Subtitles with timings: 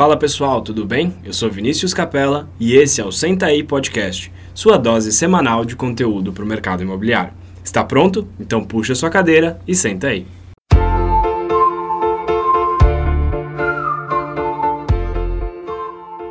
[0.00, 1.14] Fala pessoal, tudo bem?
[1.22, 5.76] Eu sou Vinícius Capella e esse é o Senta aí Podcast, sua dose semanal de
[5.76, 7.34] conteúdo para o mercado imobiliário.
[7.62, 8.26] Está pronto?
[8.40, 10.26] Então puxa sua cadeira e senta aí.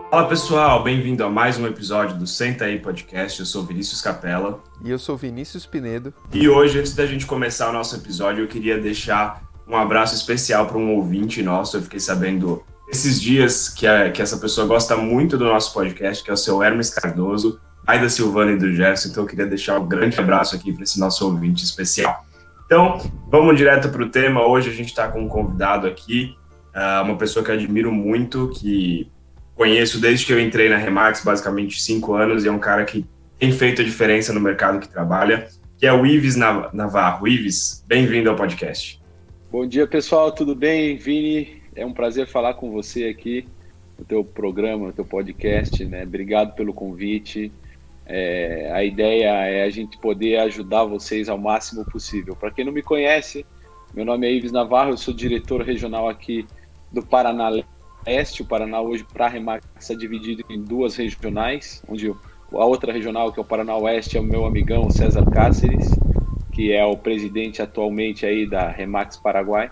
[0.09, 3.39] Fala pessoal, bem-vindo a mais um episódio do Senta aí Podcast.
[3.39, 4.63] Eu sou Vinícius Capella.
[4.83, 6.11] E eu sou Vinícius Pinedo.
[6.33, 10.65] E hoje, antes da gente começar o nosso episódio, eu queria deixar um abraço especial
[10.65, 11.77] para um ouvinte nosso.
[11.77, 16.23] Eu fiquei sabendo esses dias que, a, que essa pessoa gosta muito do nosso podcast,
[16.23, 19.09] que é o seu Hermes Cardoso, pai da Silvana e do Gerson.
[19.09, 22.25] Então eu queria deixar um grande abraço aqui para esse nosso ouvinte especial.
[22.65, 24.45] Então, vamos direto para o tema.
[24.45, 26.35] Hoje a gente está com um convidado aqui,
[26.75, 29.09] uh, uma pessoa que eu admiro muito, que
[29.55, 33.05] conheço desde que eu entrei na Remax, basicamente cinco anos, e é um cara que
[33.39, 37.27] tem feito a diferença no mercado que trabalha, que é o Ives Navarro.
[37.27, 39.01] Ives, bem-vindo ao podcast.
[39.51, 40.95] Bom dia, pessoal, tudo bem?
[40.95, 43.47] Vini, é um prazer falar com você aqui
[43.97, 46.03] no teu programa, no teu podcast, né?
[46.03, 47.51] Obrigado pelo convite.
[48.05, 52.35] É, a ideia é a gente poder ajudar vocês ao máximo possível.
[52.35, 53.45] Para quem não me conhece,
[53.93, 56.47] meu nome é Ives Navarro, eu sou diretor regional aqui
[56.91, 57.51] do Paraná
[58.05, 58.41] Leste.
[58.41, 63.31] O Paraná hoje, para a Remax, está dividido em duas regionais, onde a outra regional,
[63.31, 65.89] que é o Paraná Oeste, é o meu amigão César Cáceres,
[66.51, 69.71] que é o presidente atualmente aí da Remax Paraguai.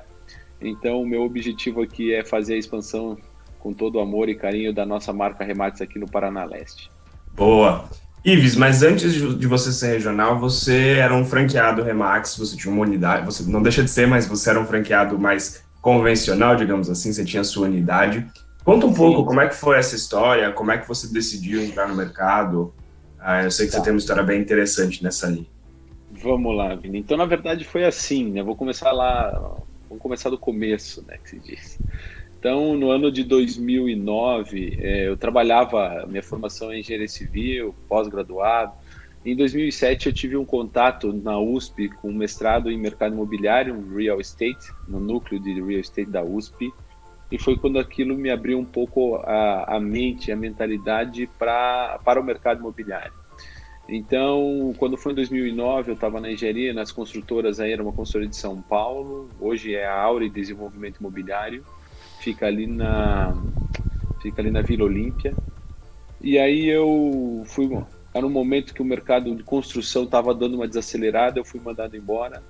[0.61, 3.17] Então, o meu objetivo aqui é fazer a expansão
[3.59, 6.89] com todo o amor e carinho da nossa marca Remates aqui no Paraná Leste.
[7.35, 7.89] Boa.
[8.25, 12.81] Ives, mas antes de você ser regional, você era um franqueado Remax, você tinha uma
[12.81, 17.13] unidade, você não deixa de ser, mas você era um franqueado mais convencional, digamos assim,
[17.13, 18.27] você tinha a sua unidade.
[18.65, 18.95] Conta um Sim.
[18.95, 22.73] pouco como é que foi essa história, como é que você decidiu entrar no mercado.
[23.19, 23.77] Ah, eu sei que tá.
[23.77, 25.47] você tem uma história bem interessante nessa linha.
[26.11, 26.99] Vamos lá, Vini.
[26.99, 28.43] Então, na verdade, foi assim, né?
[28.43, 29.57] Vou começar lá
[29.89, 31.79] Vamos começar do começo, né, que se diz.
[32.39, 38.73] Então, no ano de 2009, é, eu trabalhava, minha formação é engenharia civil, pós-graduado.
[39.25, 44.21] Em 2007, eu tive um contato na USP com um mestrado em mercado imobiliário, real
[44.21, 46.71] estate, no núcleo de real estate da USP.
[47.29, 52.21] E foi quando aquilo me abriu um pouco a, a mente, a mentalidade pra, para
[52.21, 53.11] o mercado imobiliário.
[53.89, 58.27] Então, quando foi em 2009, eu estava na engenharia, nas construtoras, aí era uma consultoria
[58.27, 61.63] de São Paulo, hoje é a Aure Desenvolvimento Imobiliário,
[62.19, 63.33] fica ali na,
[64.19, 65.37] fica ali na Vila Olímpia.
[66.19, 67.69] E aí eu fui,
[68.13, 71.95] era um momento que o mercado de construção estava dando uma desacelerada, eu fui mandado
[71.95, 72.43] embora.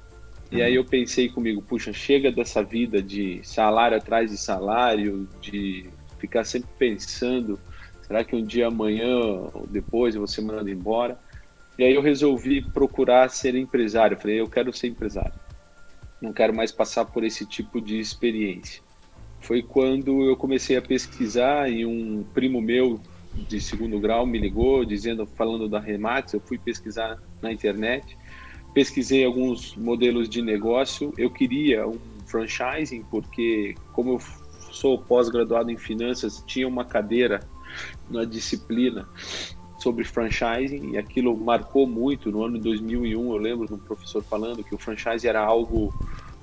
[0.51, 5.89] E aí eu pensei comigo, puxa, chega dessa vida de salário atrás de salário, de
[6.17, 7.59] ficar sempre pensando,
[8.01, 9.17] será que um dia amanhã
[9.53, 11.19] ou depois eu vou ser mandado embora?
[11.77, 14.15] E aí eu resolvi procurar ser empresário.
[14.15, 15.33] Eu falei, eu quero ser empresário.
[16.19, 18.81] Não quero mais passar por esse tipo de experiência.
[19.39, 22.99] Foi quando eu comecei a pesquisar e um primo meu
[23.47, 28.17] de segundo grau me ligou dizendo, falando da Remax, eu fui pesquisar na internet,
[28.73, 31.13] pesquisei alguns modelos de negócio.
[31.15, 34.19] Eu queria um franchising porque como eu
[34.71, 37.39] sou pós-graduado em finanças, tinha uma cadeira
[38.09, 39.07] na disciplina
[39.87, 43.31] sobre franchising e aquilo marcou muito no ano de 2001.
[43.31, 45.93] Eu lembro de um professor falando que o franchise era algo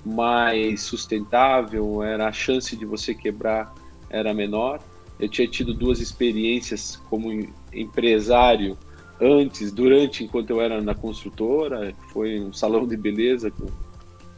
[0.03, 3.71] mais sustentável, era a chance de você quebrar
[4.09, 4.81] era menor.
[5.21, 7.31] Eu tinha tido duas experiências como
[7.71, 8.79] empresário
[9.21, 13.71] antes, durante, enquanto eu era na construtora, foi um salão de beleza com,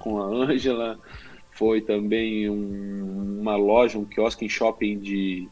[0.01, 0.99] com a Ângela,
[1.53, 5.49] foi também um, uma loja, um quiosque em shopping de,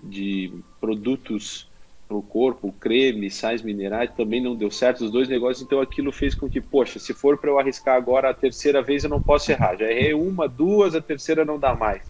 [0.00, 1.71] de produtos
[2.12, 6.12] para o corpo, creme, sais minerais, também não deu certo, os dois negócios, então aquilo
[6.12, 9.20] fez com que, poxa, se for para eu arriscar agora a terceira vez, eu não
[9.20, 9.76] posso errar.
[9.76, 12.02] Já errei uma, duas, a terceira não dá mais.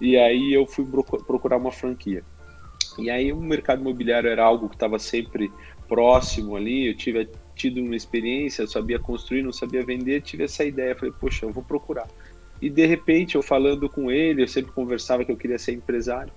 [0.00, 0.86] E aí eu fui
[1.26, 2.24] procurar uma franquia.
[2.98, 5.52] E aí o mercado imobiliário era algo que estava sempre
[5.86, 10.64] próximo ali, eu tive tido uma experiência, eu sabia construir, não sabia vender, tive essa
[10.64, 12.08] ideia, falei, poxa, eu vou procurar.
[12.60, 16.32] E de repente, eu falando com ele, eu sempre conversava que eu queria ser empresário,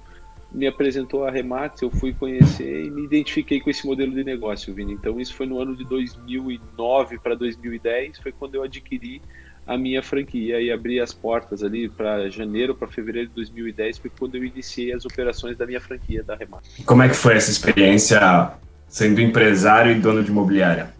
[0.52, 4.74] me apresentou a Remax, eu fui conhecer e me identifiquei com esse modelo de negócio,
[4.74, 4.94] Vini.
[4.94, 9.22] Então isso foi no ano de 2009 para 2010, foi quando eu adquiri
[9.70, 14.10] a minha franquia e abri as portas ali para janeiro para fevereiro de 2010 foi
[14.18, 16.84] quando eu iniciei as operações da minha franquia da Remax.
[16.84, 18.52] Como é que foi essa experiência
[18.88, 20.92] sendo empresário e dono de imobiliária?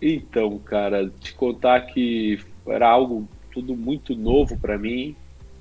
[0.00, 5.16] Então, cara, te contar que era algo tudo muito novo para mim,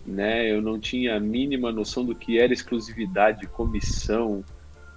[0.05, 0.51] né?
[0.51, 4.43] Eu não tinha a mínima noção do que era exclusividade, comissão,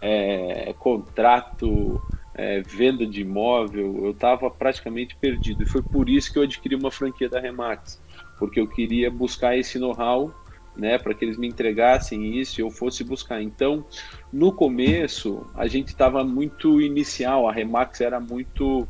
[0.01, 2.01] é, contrato,
[2.35, 4.05] é, venda de imóvel.
[4.05, 8.01] Eu estava praticamente perdido e foi por isso que eu adquiri uma franquia da Remax,
[8.39, 10.35] porque eu queria buscar esse know-how
[10.77, 13.41] né, para que eles me entregassem isso e eu fosse buscar.
[13.41, 13.85] Então,
[14.33, 18.87] no começo, a gente estava muito inicial, a Remax era muito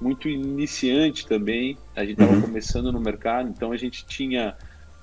[0.00, 1.78] muito iniciante também.
[1.94, 2.42] A gente estava uhum.
[2.42, 4.56] começando no mercado, então a gente tinha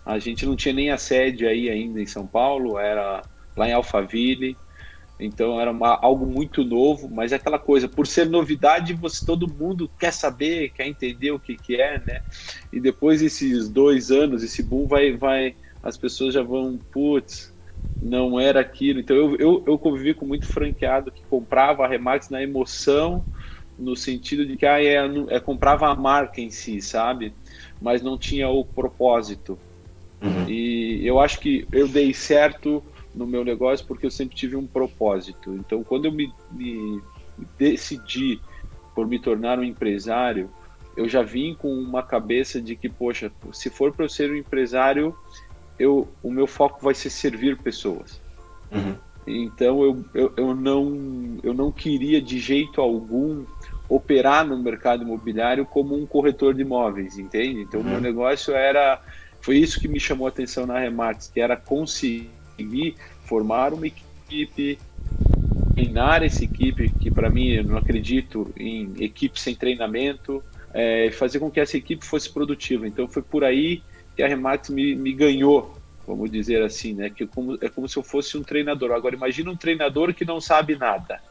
[0.09, 3.23] a gente não tinha nem a sede aí ainda em São Paulo, era
[3.55, 4.57] lá em Alphaville.
[5.19, 9.53] Então era uma, algo muito novo, mas é aquela coisa, por ser novidade, você todo
[9.53, 12.21] mundo quer saber, quer entender o que, que é, né?
[12.71, 17.53] E depois desses dois anos, esse boom vai, vai, as pessoas já vão, putz,
[18.01, 18.99] não era aquilo.
[18.99, 23.25] Então eu, eu, eu convivi com muito franqueado que comprava a Remax na emoção,
[23.77, 24.95] no sentido de que ah, é,
[25.29, 27.35] é, comprava a marca em si, sabe?
[27.79, 29.59] Mas não tinha o propósito.
[30.21, 30.49] Uhum.
[30.49, 32.83] E eu acho que eu dei certo
[33.13, 35.53] no meu negócio porque eu sempre tive um propósito.
[35.55, 37.01] Então, quando eu me, me
[37.57, 38.41] decidi
[38.93, 40.49] por me tornar um empresário,
[40.95, 44.35] eu já vim com uma cabeça de que, poxa, se for para eu ser um
[44.35, 45.15] empresário,
[45.77, 48.19] eu, o meu foco vai ser servir pessoas.
[48.71, 48.95] Uhum.
[49.25, 53.45] Então, eu, eu, eu, não, eu não queria de jeito algum
[53.87, 57.61] operar no mercado imobiliário como um corretor de imóveis, entende?
[57.61, 58.01] Então, o meu uhum.
[58.01, 59.01] negócio era.
[59.41, 62.95] Foi isso que me chamou a atenção na Remax, que era conseguir
[63.25, 64.77] formar uma equipe,
[65.73, 70.43] treinar essa equipe, que para mim eu não acredito em equipe sem treinamento,
[70.73, 72.87] é, fazer com que essa equipe fosse produtiva.
[72.87, 73.81] Então foi por aí
[74.15, 77.09] que a Remax me, me ganhou, vamos dizer assim, né?
[77.09, 78.91] Que como, é como se eu fosse um treinador.
[78.91, 81.21] Agora imagina um treinador que não sabe nada.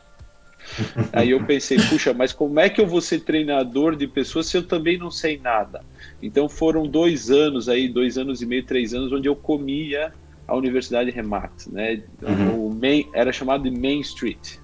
[1.13, 4.57] Aí eu pensei, puxa, mas como é que eu vou ser treinador de pessoas se
[4.57, 5.83] eu também não sei nada?
[6.23, 10.12] Então foram dois anos aí, dois anos e meio, três anos, onde eu comia
[10.47, 12.03] a Universidade Remax, né?
[12.23, 12.67] Uhum.
[12.67, 14.56] O main, era chamado de Main Street.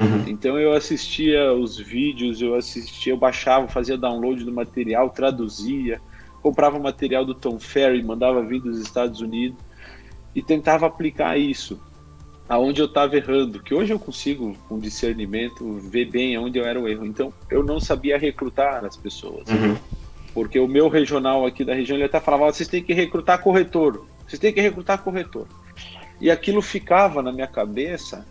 [0.00, 0.24] Uhum.
[0.26, 6.00] Então eu assistia os vídeos, eu assistia, eu baixava, fazia download do material, traduzia,
[6.42, 9.58] comprava material do Tom Ferry, mandava vir dos Estados Unidos
[10.34, 11.80] e tentava aplicar isso
[12.48, 16.80] aonde eu estava errando, que hoje eu consigo com discernimento ver bem aonde eu era
[16.80, 17.04] o erro.
[17.04, 19.48] Então eu não sabia recrutar as pessoas.
[19.48, 19.76] Uhum.
[20.36, 24.06] Porque o meu regional aqui da região ele até falava, vocês têm que recrutar corretor.
[24.28, 25.46] Você tem que recrutar corretor.
[26.20, 28.28] E aquilo ficava na minha cabeça.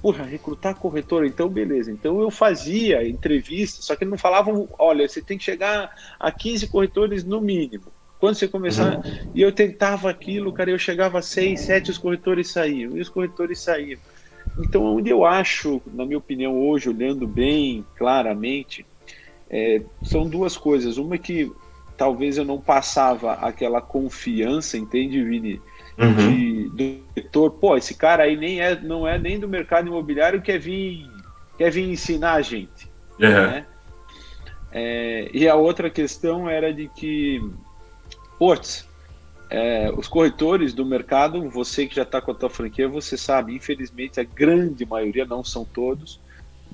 [0.00, 1.92] Porra, recrutar corretor, então beleza.
[1.92, 6.66] Então eu fazia entrevistas, só que não falavam, olha, você tem que chegar a 15
[6.68, 7.92] corretores no mínimo.
[8.18, 8.96] Quando você começar.
[8.96, 9.30] Uhum.
[9.34, 12.96] E eu tentava aquilo, cara, eu chegava a 6, 7, os corretores saíam.
[12.96, 14.00] E os corretores saíam.
[14.58, 18.86] Então, onde eu acho, na minha opinião, hoje, olhando bem claramente,
[19.54, 20.98] é, são duas coisas.
[20.98, 21.52] Uma é que
[21.96, 25.62] talvez eu não passava aquela confiança, entende, Vini?
[25.96, 26.74] Uhum.
[26.74, 26.98] De,
[27.30, 31.08] do pô, esse cara aí nem é, não é nem do mercado imobiliário, quer vir,
[31.56, 32.90] quer vir ensinar a gente.
[33.20, 33.28] Uhum.
[33.28, 33.66] Né?
[34.72, 37.40] É, e a outra questão era de que,
[38.36, 38.88] putz,
[39.48, 43.54] é, os corretores do mercado, você que já está com a tua franquia, você sabe,
[43.54, 46.18] infelizmente a grande maioria, não são todos,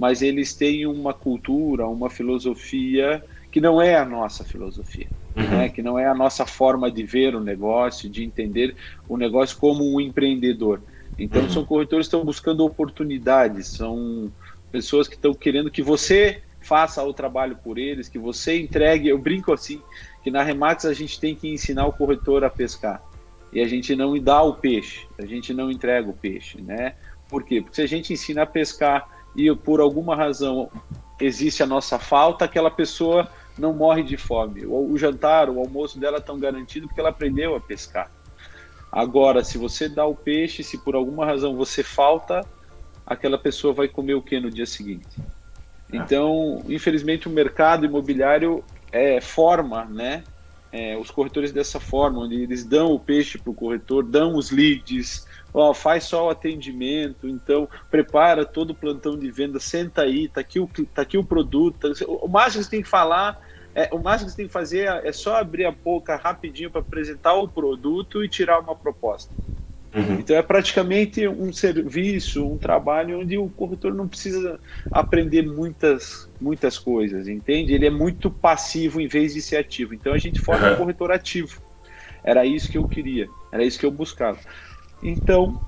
[0.01, 5.07] mas eles têm uma cultura, uma filosofia que não é a nossa filosofia,
[5.37, 5.43] uhum.
[5.43, 5.69] né?
[5.69, 8.75] que não é a nossa forma de ver o negócio, de entender
[9.07, 10.81] o negócio como um empreendedor.
[11.19, 11.51] Então, uhum.
[11.51, 14.33] são corretores que estão buscando oportunidades, são
[14.73, 19.09] pessoas que estão querendo que você faça o trabalho por eles, que você entregue.
[19.09, 19.83] Eu brinco assim,
[20.25, 23.03] que na Remax a gente tem que ensinar o corretor a pescar.
[23.53, 26.95] E a gente não dá o peixe, a gente não entrega o peixe, né?
[27.29, 27.61] Por quê?
[27.61, 30.71] Porque se a gente ensina a pescar e por alguma razão
[31.21, 34.65] existe a nossa falta, aquela pessoa não morre de fome.
[34.65, 38.11] O, o jantar, o almoço dela estão garantido porque ela aprendeu a pescar.
[38.91, 42.45] Agora, se você dá o peixe, se por alguma razão você falta,
[43.07, 45.21] aquela pessoa vai comer o que no dia seguinte?
[45.93, 45.97] É.
[45.97, 50.25] Então, infelizmente, o mercado imobiliário é, forma, né?
[50.73, 54.53] É, os corretores dessa forma, onde eles dão o peixe para o corretor, dão os
[54.53, 60.29] leads, ó, faz só o atendimento, então prepara todo o plantão de venda, senta aí,
[60.29, 63.41] tá aqui o, tá aqui o produto, o máximo que você tem que falar,
[63.75, 66.81] é, o máximo que você tem que fazer é só abrir a boca rapidinho para
[66.81, 69.33] apresentar o produto e tirar uma proposta.
[69.95, 70.21] Uhum.
[70.21, 76.79] Então é praticamente um serviço, um trabalho onde o corretor não precisa aprender muitas, muitas
[76.79, 77.75] coisas, entende?
[77.75, 79.93] Ele é muito passivo em vez de ser ativo.
[79.93, 80.75] Então a gente forma uhum.
[80.75, 81.61] um corretor ativo.
[82.23, 84.39] Era isso que eu queria, era isso que eu buscava.
[85.03, 85.61] Então,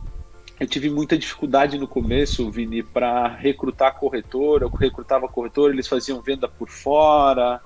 [0.61, 4.63] eu tive muita dificuldade no começo, Vini, para recrutar corretor.
[4.63, 7.61] Eu recrutava corretor, eles faziam venda por fora.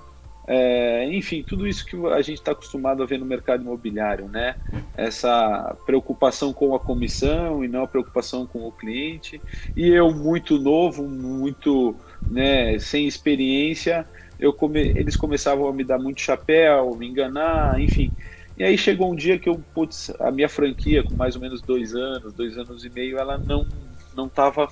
[0.47, 4.55] É, enfim, tudo isso que a gente está acostumado a ver no mercado imobiliário, né?
[4.95, 9.43] Essa preocupação com a comissão e não a preocupação com o cliente.
[9.75, 14.07] E eu, muito novo, muito né, sem experiência,
[14.39, 14.91] eu come...
[14.95, 18.11] eles começavam a me dar muito chapéu, me enganar, enfim.
[18.57, 21.61] E aí chegou um dia que eu, putz, a minha franquia, com mais ou menos
[21.61, 23.67] dois anos, dois anos e meio, ela não
[24.15, 24.67] não estava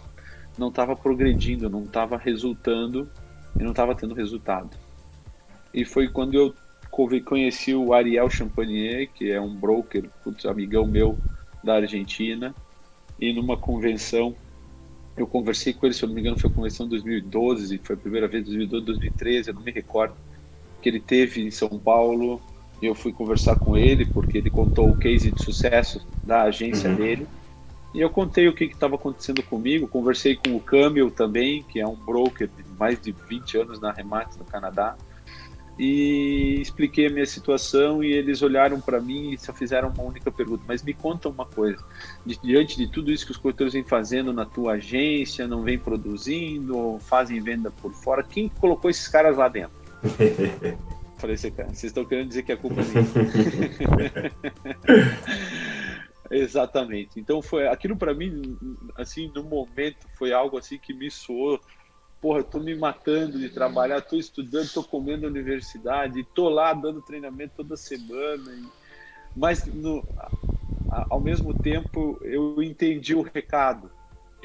[0.58, 3.08] não tava progredindo, não estava resultando
[3.60, 4.76] e não estava tendo resultado.
[5.74, 6.56] E foi quando eu
[7.26, 11.20] conheci o Ariel Champagnier, que é um broker, putz, amigão meu
[11.64, 12.56] da Argentina,
[13.20, 14.36] e numa convenção
[15.18, 18.00] eu conversei com ele, se eu não me engano, foi a convenção 2012, foi a
[18.00, 20.16] primeira vez 2012, 2013, eu não me recordo,
[20.82, 22.42] que ele teve em São Paulo.
[22.82, 26.96] Eu fui conversar com ele porque ele contou o case de sucesso da agência uhum.
[26.96, 27.28] dele.
[27.94, 29.88] E eu contei o que estava acontecendo comigo.
[29.88, 33.92] Conversei com o Camil também, que é um broker de mais de 20 anos na
[33.92, 34.98] Remax no Canadá
[35.78, 40.32] e expliquei a minha situação e eles olharam para mim e só fizeram uma única
[40.32, 40.64] pergunta.
[40.68, 41.84] Mas me conta uma coisa:
[42.42, 46.98] diante de tudo isso que os corretores vêm fazendo na tua agência, não vem produzindo,
[47.02, 49.76] fazem venda por fora, quem colocou esses caras lá dentro?
[51.18, 54.32] Falei, vocês estão querendo dizer que a culpa é minha.
[56.30, 57.20] Exatamente.
[57.20, 58.58] Então foi aquilo para mim,
[58.98, 61.60] assim, no momento foi algo assim que me soou
[62.26, 67.00] porra, tô me matando de trabalhar, tô estudando, tô comendo na universidade, tô lá dando
[67.00, 68.52] treinamento toda semana.
[68.52, 68.66] E...
[69.36, 70.04] Mas no,
[70.90, 73.92] ao mesmo tempo eu entendi o recado.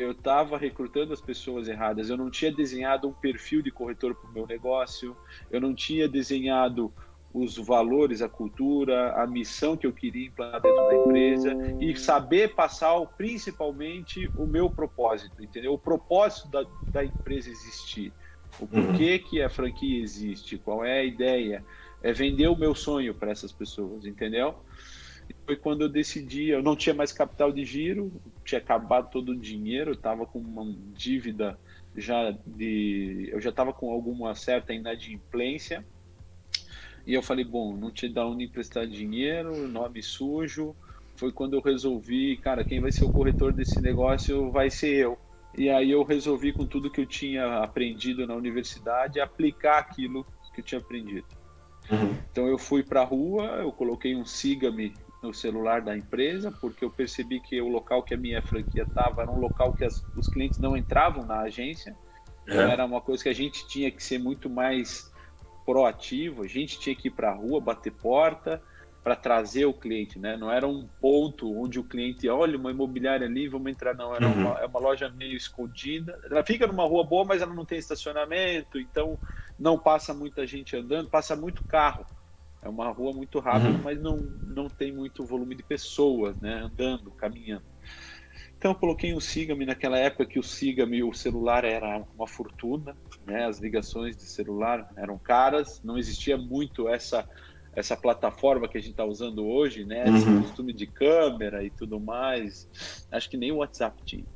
[0.00, 2.08] Eu estava recrutando as pessoas erradas.
[2.08, 5.16] Eu não tinha desenhado um perfil de corretor para o meu negócio.
[5.50, 6.92] Eu não tinha desenhado
[7.32, 12.54] os valores, a cultura, a missão que eu queria implantar dentro da empresa e saber
[12.54, 15.72] passar principalmente o meu propósito, entendeu?
[15.74, 18.12] O propósito da, da empresa existir,
[18.58, 19.30] o porquê uhum.
[19.30, 21.64] que a franquia existe, qual é a ideia,
[22.02, 24.56] é vender o meu sonho para essas pessoas, entendeu?
[25.46, 28.12] Foi quando eu decidi, eu não tinha mais capital de giro,
[28.44, 31.58] tinha acabado todo o dinheiro, estava com uma dívida
[31.96, 35.84] já de, eu já estava com alguma certa inadimplência
[37.06, 40.76] e eu falei, bom, não te dá onde emprestar dinheiro, nome sujo.
[41.16, 45.18] Foi quando eu resolvi, cara, quem vai ser o corretor desse negócio vai ser eu.
[45.56, 50.60] E aí eu resolvi, com tudo que eu tinha aprendido na universidade, aplicar aquilo que
[50.60, 51.26] eu tinha aprendido.
[51.90, 52.14] Uhum.
[52.30, 56.84] Então eu fui para a rua, eu coloquei um siga-me no celular da empresa, porque
[56.84, 60.04] eu percebi que o local que a minha franquia estava era um local que as,
[60.16, 61.96] os clientes não entravam na agência.
[62.46, 65.12] Então era uma coisa que a gente tinha que ser muito mais
[65.64, 68.62] proativo, a gente tinha que ir para a rua, bater porta
[69.02, 70.36] para trazer o cliente, né?
[70.36, 74.14] Não era um ponto onde o cliente, olha, uma imobiliária ali, vamos entrar, não.
[74.14, 74.48] Era uhum.
[74.48, 76.18] uma, é uma loja meio escondida.
[76.30, 79.18] Ela fica numa rua boa, mas ela não tem estacionamento, então
[79.58, 82.04] não passa muita gente andando, passa muito carro.
[82.62, 83.80] É uma rua muito rápida, uhum.
[83.82, 86.60] mas não, não tem muito volume de pessoas, né?
[86.60, 87.64] Andando, caminhando.
[88.58, 92.94] Então eu coloquei um Siga-me naquela época que o Siga-me, o celular era uma fortuna,
[93.26, 93.46] né?
[93.46, 97.26] As ligações de celular eram caras, não existia muito essa
[97.72, 100.04] essa plataforma que a gente está usando hoje, né?
[100.08, 100.42] Esse uhum.
[100.42, 102.68] costume de câmera e tudo mais.
[103.10, 104.26] Acho que nem o WhatsApp tinha.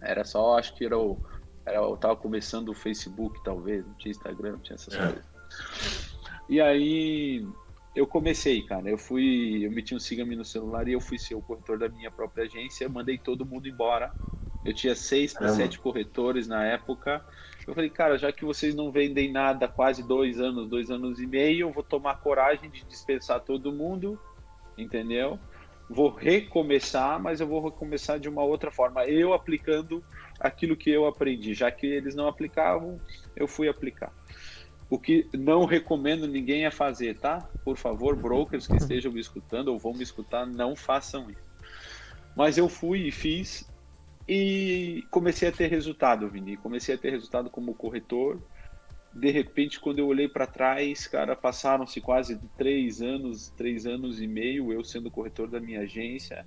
[0.00, 1.16] Era só, acho que era o,
[1.64, 4.98] era, eu tava começando o Facebook, talvez, não tinha Instagram, não tinha essas é.
[4.98, 6.09] coisas.
[6.50, 7.46] E aí
[7.94, 8.90] eu comecei, cara.
[8.90, 11.88] Eu fui, eu meti um siga-me no celular e eu fui ser o corretor da
[11.88, 12.88] minha própria agência.
[12.88, 14.12] Mandei todo mundo embora.
[14.64, 17.24] Eu tinha seis para sete corretores na época.
[17.66, 21.26] Eu falei, cara, já que vocês não vendem nada quase dois anos, dois anos e
[21.26, 24.18] meio, eu vou tomar coragem de dispensar todo mundo,
[24.76, 25.38] entendeu?
[25.88, 29.04] Vou recomeçar, mas eu vou recomeçar de uma outra forma.
[29.06, 30.04] Eu aplicando
[30.40, 31.54] aquilo que eu aprendi.
[31.54, 33.00] Já que eles não aplicavam,
[33.36, 34.12] eu fui aplicar.
[34.90, 37.48] O que não recomendo ninguém a fazer, tá?
[37.64, 41.40] Por favor, brokers que estejam me escutando ou vão me escutar, não façam isso.
[42.36, 43.70] Mas eu fui e fiz
[44.28, 46.56] e comecei a ter resultado, Vini.
[46.56, 48.42] Comecei a ter resultado como corretor.
[49.12, 54.26] De repente, quando eu olhei para trás, cara, passaram-se quase três anos, três anos e
[54.26, 56.44] meio, eu sendo corretor da minha agência.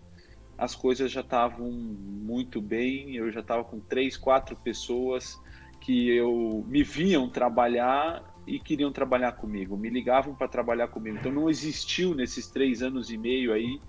[0.58, 3.16] As coisas já estavam muito bem.
[3.16, 5.38] Eu já estava com três, quatro pessoas
[5.82, 11.18] que eu me viam trabalhar e queriam trabalhar comigo, me ligavam para trabalhar comigo.
[11.18, 13.80] Então não existiu nesses três anos e meio aí.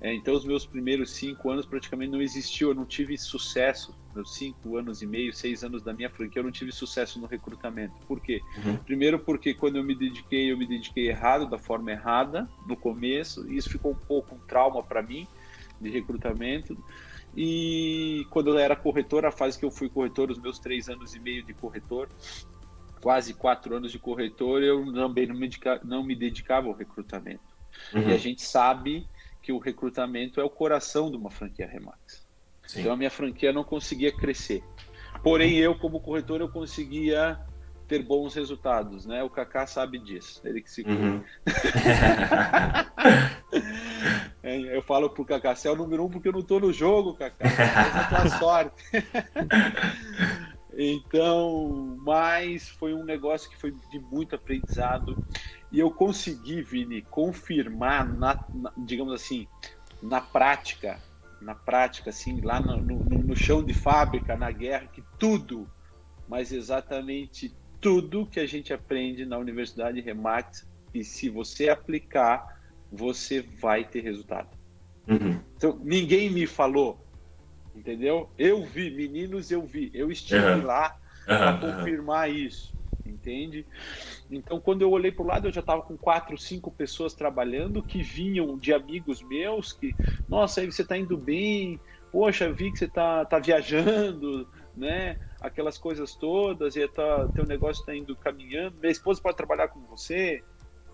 [0.00, 2.70] É, então os meus primeiros cinco anos praticamente não existiu.
[2.70, 6.40] Eu não tive sucesso nos cinco anos e meio, seis anos da minha franquia.
[6.40, 7.94] Eu não tive sucesso no recrutamento.
[8.08, 8.42] Por quê?
[8.64, 8.76] Uhum.
[8.78, 13.48] Primeiro porque quando eu me dediquei, eu me dediquei errado, da forma errada no começo.
[13.48, 15.28] E isso ficou um pouco um trauma para mim
[15.80, 16.76] de recrutamento.
[17.36, 21.14] E quando eu era corretor, a fase que eu fui corretor, os meus três anos
[21.14, 22.08] e meio de corretor,
[23.02, 27.42] quase quatro anos de corretor, eu também não me, dedica, não me dedicava ao recrutamento.
[27.92, 28.08] Uhum.
[28.08, 29.06] E a gente sabe
[29.42, 32.24] que o recrutamento é o coração de uma franquia Remax.
[32.66, 32.80] Sim.
[32.80, 34.62] Então a minha franquia não conseguia crescer.
[35.22, 37.38] Porém, eu, como corretor, eu conseguia
[37.88, 39.22] ter bons resultados, né?
[39.22, 41.22] O Kaká sabe disso, ele que se uhum.
[44.42, 47.16] Eu falo pro Cacá, você é o número um porque eu não tô no jogo.
[47.38, 48.82] Essa é a tua sorte.
[50.76, 55.18] então, mas foi um negócio que foi de muito aprendizado.
[55.70, 59.46] E eu consegui, Vini, confirmar, na, na, digamos assim,
[60.02, 61.00] na prática,
[61.40, 65.68] na prática, assim, lá no, no, no chão de fábrica, na guerra, que tudo,
[66.28, 72.46] mas exatamente tudo que a gente aprende na Universidade Remax, e se você aplicar,
[72.90, 74.48] você vai ter resultado.
[75.08, 75.40] Uhum.
[75.56, 77.04] Então, ninguém me falou,
[77.74, 78.28] entendeu?
[78.38, 79.90] Eu vi, meninos, eu vi.
[79.94, 80.64] Eu estive uhum.
[80.64, 81.60] lá para uhum.
[81.60, 82.74] confirmar isso,
[83.04, 83.66] entende?
[84.30, 87.82] Então, quando eu olhei para o lado, eu já estava com quatro, cinco pessoas trabalhando
[87.82, 89.94] que vinham de amigos meus, que,
[90.28, 91.78] nossa, aí você está indo bem,
[92.10, 95.16] poxa, vi que você está tá viajando, né?
[95.40, 99.80] Aquelas coisas todas, e tá, teu negócio está indo caminhando, minha esposa pode trabalhar com
[99.80, 100.42] você,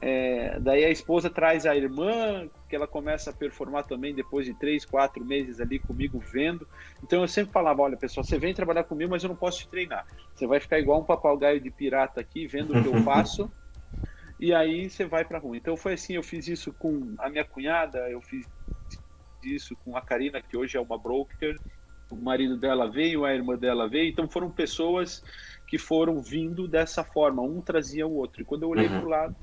[0.00, 4.54] é, daí a esposa traz a irmã, que ela começa a performar também depois de
[4.54, 6.66] três, quatro meses ali comigo vendo.
[7.02, 9.68] Então eu sempre falava: olha, pessoal, você vem trabalhar comigo, mas eu não posso te
[9.68, 10.06] treinar.
[10.34, 13.52] Você vai ficar igual um papagaio de pirata aqui, vendo o que eu faço,
[14.38, 15.56] e aí você vai para rua.
[15.56, 18.46] Então foi assim: eu fiz isso com a minha cunhada, eu fiz
[19.42, 21.58] isso com a Karina, que hoje é uma broker.
[22.10, 24.08] O marido dela veio, a irmã dela veio.
[24.08, 25.22] Então foram pessoas
[25.66, 28.40] que foram vindo dessa forma, um trazia o outro.
[28.40, 29.00] E quando eu olhei uhum.
[29.00, 29.36] para o lado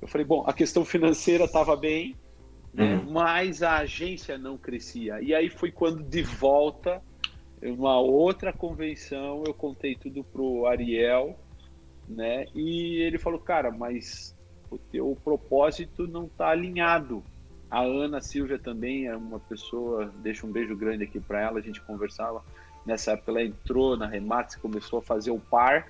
[0.00, 2.16] eu falei, bom, a questão financeira estava bem,
[2.72, 3.12] né, uhum.
[3.12, 5.20] mas a agência não crescia.
[5.20, 7.02] E aí foi quando, de volta,
[7.62, 11.38] uma outra convenção, eu contei tudo pro Ariel,
[12.08, 12.44] né?
[12.54, 14.36] E ele falou, cara, mas
[14.70, 17.22] o teu propósito não está alinhado.
[17.70, 21.62] A Ana Silvia também é uma pessoa, deixa um beijo grande aqui para ela, a
[21.62, 22.44] gente conversava.
[22.84, 25.88] Nessa época ela entrou na Remax, começou a fazer o par,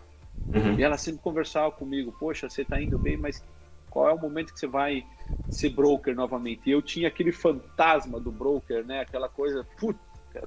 [0.54, 0.78] uhum.
[0.78, 3.44] e ela sempre conversava comigo, poxa, você está indo bem, mas
[3.96, 5.06] qual é o momento que você vai
[5.48, 6.68] ser broker novamente?
[6.68, 9.00] E eu tinha aquele fantasma do broker, né?
[9.00, 9.66] Aquela coisa,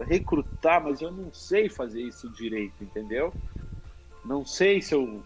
[0.01, 3.33] recrutar, mas eu não sei fazer isso direito, entendeu?
[4.23, 5.23] Não sei se eu,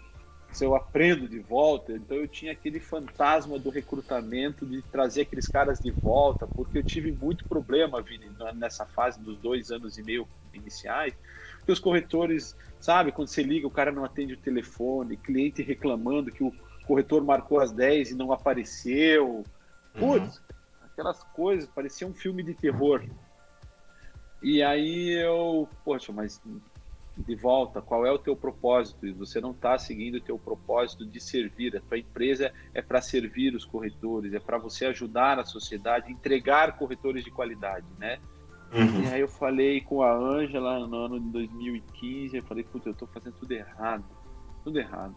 [0.53, 1.91] se eu aprendo de volta.
[1.91, 6.83] Então eu tinha aquele fantasma do recrutamento, de trazer aqueles caras de volta, porque eu
[6.83, 11.13] tive muito problema, Vini, nessa fase dos dois anos e meio iniciais,
[11.57, 16.31] porque os corretores, sabe, quando você liga, o cara não atende o telefone, cliente reclamando
[16.31, 16.53] que o
[16.85, 19.43] corretor marcou às 10 e não apareceu.
[19.97, 20.43] Putz, uhum.
[20.91, 23.03] aquelas coisas, parecia um filme de terror.
[24.41, 26.41] E aí eu, poxa, mas
[27.15, 29.05] de volta, qual é o teu propósito?
[29.05, 31.75] E você não está seguindo o teu propósito de servir.
[31.77, 36.77] A tua empresa é para servir os corretores, é para você ajudar a sociedade, entregar
[36.77, 38.19] corretores de qualidade, né?
[38.73, 39.03] Uhum.
[39.03, 42.91] E aí eu falei com a Ângela no ano de 2015, eu falei, putz, eu
[42.91, 44.03] estou fazendo tudo errado,
[44.63, 45.15] tudo errado.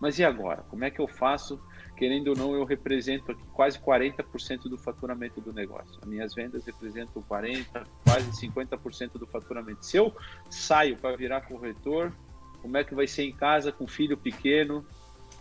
[0.00, 0.62] Mas e agora?
[0.68, 1.60] Como é que eu faço?
[1.96, 5.98] Querendo ou não, eu represento aqui quase 40% do faturamento do negócio.
[6.02, 9.84] As minhas vendas representam 40%, quase 50% do faturamento.
[9.84, 10.14] Se eu
[10.50, 12.12] saio para virar corretor,
[12.60, 14.84] como é que vai ser em casa com filho pequeno,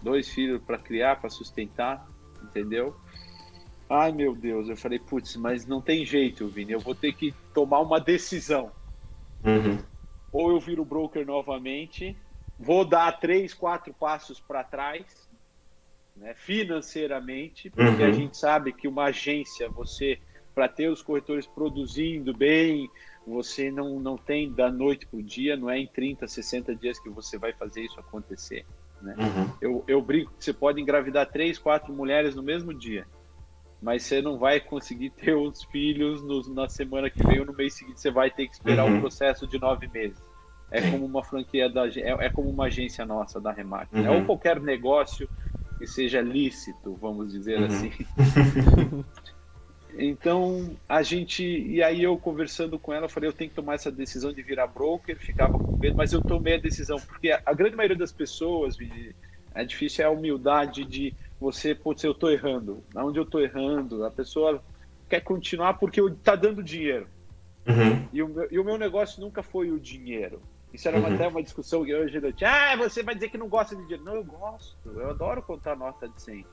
[0.02, 2.08] dois filhos para criar, para sustentar,
[2.42, 2.96] entendeu?
[3.90, 7.34] Ai meu Deus, eu falei, putz, mas não tem jeito, Vini, eu vou ter que
[7.54, 8.72] tomar uma decisão.
[9.44, 9.78] Uhum.
[10.32, 12.18] Ou eu viro broker novamente,
[12.60, 15.30] vou dar três, quatro passos para trás,
[16.16, 18.10] né, financeiramente, porque uhum.
[18.10, 20.20] a gente sabe que uma agência, você,
[20.54, 22.90] para ter os corretores produzindo bem,
[23.28, 27.00] você não, não tem da noite para o dia, não é em 30, 60 dias
[27.00, 28.66] que você vai fazer isso acontecer.
[29.02, 29.16] Né?
[29.18, 29.52] Uhum.
[29.60, 33.06] Eu, eu brinco que você pode engravidar três, quatro mulheres no mesmo dia,
[33.82, 37.54] mas você não vai conseguir ter os filhos no, na semana que vem ou no
[37.54, 38.98] mês seguinte, você vai ter que esperar uhum.
[38.98, 40.22] um processo de nove meses.
[40.78, 44.10] É como uma franquia da é, é como uma agência nossa da Remate, né?
[44.10, 44.20] uhum.
[44.20, 45.30] ou qualquer negócio
[45.78, 47.66] que seja lícito, vamos dizer uhum.
[47.66, 47.92] assim.
[49.98, 53.76] então a gente e aí eu conversando com ela, eu falei eu tenho que tomar
[53.76, 57.42] essa decisão de virar broker, ficava com medo, mas eu tomei a decisão porque a,
[57.46, 58.78] a grande maioria das pessoas
[59.54, 64.06] é difícil é a humildade de você, putz, eu tô errando, aonde eu tô errando,
[64.06, 64.64] a pessoa
[65.10, 67.08] quer continuar porque tá dando dinheiro.
[67.68, 68.08] Uhum.
[68.14, 70.42] E, o meu, e o meu negócio nunca foi o dinheiro.
[70.76, 71.14] Isso era uhum.
[71.14, 72.50] até uma discussão que hoje eu tinha.
[72.50, 74.04] Ah, você vai dizer que não gosta de dinheiro.
[74.04, 74.76] Não, eu gosto.
[74.86, 76.46] Eu adoro contar nota de 100.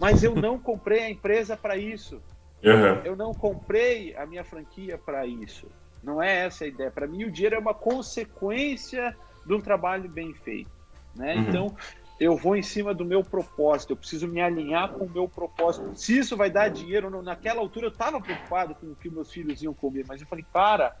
[0.00, 2.22] Mas eu não comprei a empresa para isso.
[2.64, 3.02] Uhum.
[3.04, 5.68] Eu não comprei a minha franquia para isso.
[6.02, 6.90] Não é essa a ideia.
[6.90, 10.70] Para mim, o dinheiro é uma consequência de um trabalho bem feito.
[11.14, 11.34] Né?
[11.34, 11.40] Uhum.
[11.42, 11.76] Então,
[12.18, 13.92] eu vou em cima do meu propósito.
[13.92, 15.94] Eu preciso me alinhar com o meu propósito.
[15.94, 17.22] Se isso vai dar dinheiro, não.
[17.22, 20.04] naquela altura eu estava preocupado com o que meus filhos iam comer.
[20.08, 20.96] Mas eu falei, para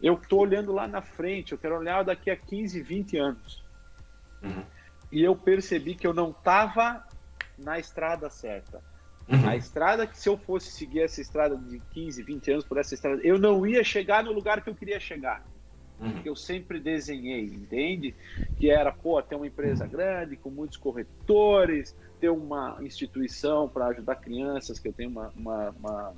[0.00, 3.64] eu estou olhando lá na frente, eu quero olhar daqui a 15, 20 anos.
[4.42, 4.64] Uhum.
[5.10, 7.04] E eu percebi que eu não estava
[7.58, 8.82] na estrada certa.
[9.28, 9.48] Uhum.
[9.48, 12.94] A estrada que se eu fosse seguir essa estrada de 15, 20 anos por essa
[12.94, 15.44] estrada, eu não ia chegar no lugar que eu queria chegar.
[15.98, 16.22] Uhum.
[16.22, 18.14] Que eu sempre desenhei, entende?
[18.58, 24.16] Que era, pô, ter uma empresa grande, com muitos corretores, ter uma instituição para ajudar
[24.16, 26.14] crianças, que eu tenho uma, uma, uma,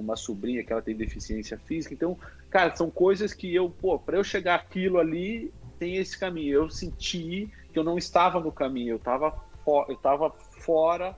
[0.00, 1.94] uma, sobrinha que ela tem deficiência física.
[1.94, 2.18] Então,
[2.50, 6.54] cara, são coisas que eu, pô, para eu chegar aquilo ali, tem esse caminho.
[6.54, 9.44] Eu senti que eu não estava no caminho, eu estava
[9.88, 11.16] eu estava fora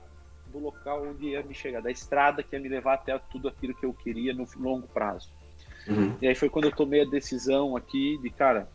[0.51, 3.75] do local onde ia me chegar, da estrada que ia me levar até tudo aquilo
[3.75, 5.29] que eu queria no longo prazo.
[5.87, 6.15] Uhum.
[6.21, 8.67] E aí foi quando eu tomei a decisão aqui de, cara,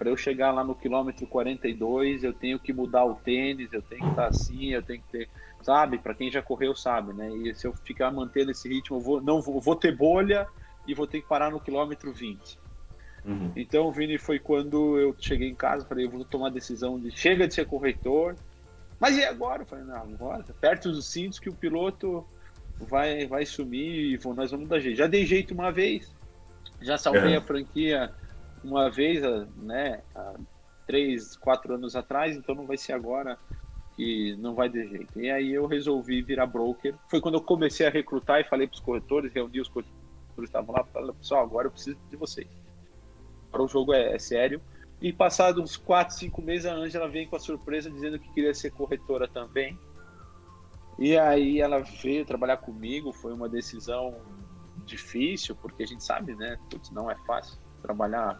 [0.00, 4.00] para eu chegar lá no quilômetro 42, eu tenho que mudar o tênis, eu tenho
[4.00, 5.28] que estar assim, eu tenho que ter,
[5.60, 5.98] sabe?
[5.98, 7.30] Para quem já correu sabe, né?
[7.36, 10.48] E se eu ficar mantendo esse ritmo, eu vou não vou, vou ter bolha
[10.88, 12.58] e vou ter que parar no quilômetro 20.
[13.26, 13.52] Uhum.
[13.54, 17.10] Então, Vini, foi quando eu cheguei em casa, falei, eu vou tomar a decisão de
[17.10, 18.36] chega de ser corretor,
[18.98, 19.64] mas e agora?
[19.64, 22.26] Eu falei, não, agora, perto dos cintos que o piloto
[22.78, 24.96] vai, vai sumir e nós vamos dar jeito.
[24.96, 26.10] Já dei jeito uma vez,
[26.80, 27.36] já salvei é.
[27.36, 28.10] a franquia
[28.62, 29.22] uma vez,
[29.56, 30.34] né, há
[30.86, 33.38] três, quatro anos atrás, então não vai ser agora
[33.96, 35.20] que não vai ter jeito.
[35.20, 36.94] E aí eu resolvi virar broker.
[37.08, 40.00] Foi quando eu comecei a recrutar e falei para os corretores, reuni os corretores
[40.34, 42.48] que estavam lá, falei, pessoal, agora eu preciso de vocês.
[43.48, 44.60] Agora o jogo é, é sério
[45.00, 48.52] e passados uns 4, 5 meses, a Angela vem com a surpresa dizendo que queria
[48.52, 49.78] ser corretora também.
[50.98, 54.20] E aí ela veio trabalhar comigo, foi uma decisão
[54.84, 56.58] difícil, porque a gente sabe, né?
[56.68, 58.38] Putz, não é fácil trabalhar,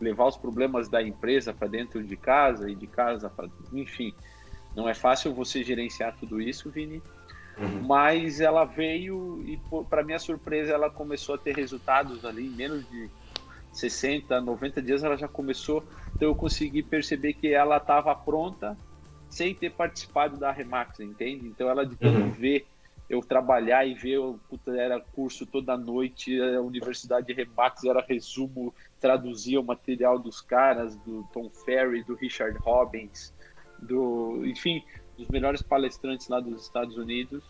[0.00, 3.48] levar os problemas da empresa para dentro de casa e de casa para.
[3.72, 4.14] Enfim,
[4.74, 7.02] não é fácil você gerenciar tudo isso, Vini.
[7.58, 7.82] Uhum.
[7.82, 12.88] Mas ela veio e, para minha surpresa, ela começou a ter resultados ali em menos
[12.88, 13.10] de
[13.72, 15.84] 60, 90 dias ela já começou,
[16.14, 18.76] então eu consegui perceber que ela estava pronta
[19.28, 21.46] sem ter participado da Remax, entende?
[21.46, 22.30] Então ela de tanto uhum.
[22.30, 22.66] ver
[23.08, 29.60] eu trabalhar e ver, puta, era curso toda noite, a Universidade Remax era resumo, traduzia
[29.60, 33.32] o material dos caras, do Tom Ferry, do Richard Robbins,
[33.78, 34.82] do, enfim,
[35.16, 37.42] dos melhores palestrantes lá dos Estados Unidos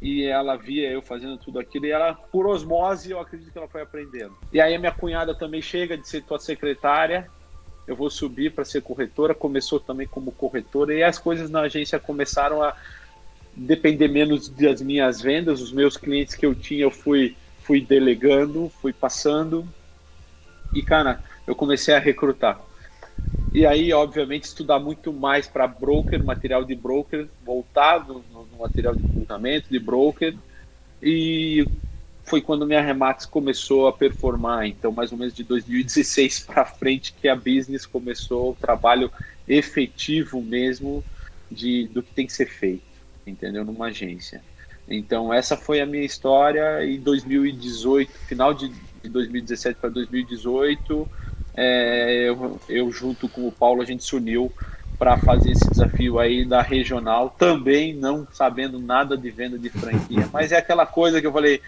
[0.00, 3.68] e ela via eu fazendo tudo aquilo e ela, por osmose, eu acredito que ela
[3.68, 4.36] foi aprendendo.
[4.52, 7.28] E aí a minha cunhada também chega de ser tua secretária,
[7.86, 11.98] eu vou subir para ser corretora, começou também como corretora e as coisas na agência
[11.98, 12.76] começaram a
[13.54, 18.70] depender menos das minhas vendas, os meus clientes que eu tinha eu fui fui delegando,
[18.80, 19.66] fui passando
[20.74, 22.60] e cara, eu comecei a recrutar.
[23.54, 28.94] E aí, obviamente, estudar muito mais para broker, material de broker, voltar no, no, material
[28.94, 30.36] de recrutamento, de broker.
[31.02, 31.66] E
[32.24, 34.66] foi quando minha Remax começou a performar.
[34.66, 39.10] Então, mais ou menos de 2016 para frente, que a business começou o trabalho
[39.48, 41.02] efetivo mesmo
[41.50, 42.82] de, do que tem que ser feito,
[43.26, 43.64] entendeu?
[43.64, 44.42] Numa agência.
[44.88, 46.84] Então, essa foi a minha história.
[46.84, 48.68] Em 2018, final de,
[49.02, 51.08] de 2017 para 2018
[51.56, 54.52] é, eu, eu, junto com o Paulo, a gente se uniu
[54.98, 60.28] para fazer esse desafio aí da regional, também não sabendo nada de venda de franquia,
[60.32, 61.60] mas é aquela coisa que eu falei,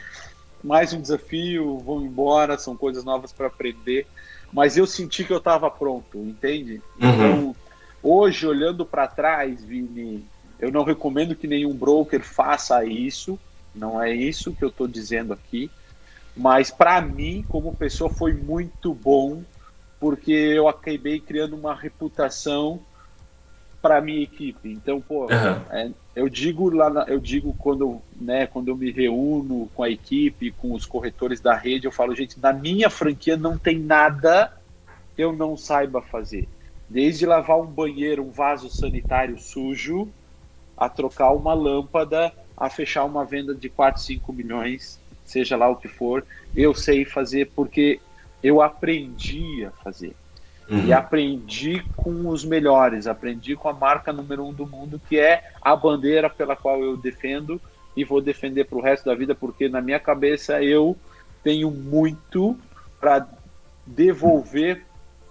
[0.63, 4.07] mais um desafio, vou embora, são coisas novas para aprender,
[4.53, 6.83] mas eu senti que eu estava pronto, entende?
[7.01, 7.09] Uhum.
[7.09, 7.57] Então,
[8.03, 10.27] hoje, olhando para trás, Vini,
[10.59, 13.39] eu não recomendo que nenhum broker faça isso,
[13.75, 15.71] não é isso que eu estou dizendo aqui,
[16.37, 19.43] mas para mim, como pessoa, foi muito bom
[19.99, 22.81] porque eu acabei criando uma reputação
[23.83, 24.71] para minha equipe.
[24.71, 25.63] Então, pô, uhum.
[25.71, 29.91] é, eu digo lá, na, eu digo quando, né, quando eu me reúno com a
[29.91, 34.53] equipe, com os corretores da rede, eu falo, gente, na minha franquia não tem nada
[35.15, 36.49] que eu não saiba fazer.
[36.89, 40.09] Desde lavar um banheiro, um vaso sanitário sujo,
[40.79, 45.77] a trocar uma lâmpada, a fechar uma venda de 4, 5 milhões, seja lá o
[45.77, 46.25] que for,
[46.57, 48.01] eu sei fazer porque
[48.43, 50.15] eu aprendi a fazer.
[50.71, 50.85] Uhum.
[50.85, 55.51] E aprendi com os melhores, aprendi com a marca número um do mundo, que é
[55.63, 57.61] a bandeira pela qual eu defendo
[57.97, 60.97] e vou defender para o resto da vida, porque na minha cabeça eu
[61.43, 62.57] tenho muito
[63.01, 63.27] para
[63.87, 64.85] devolver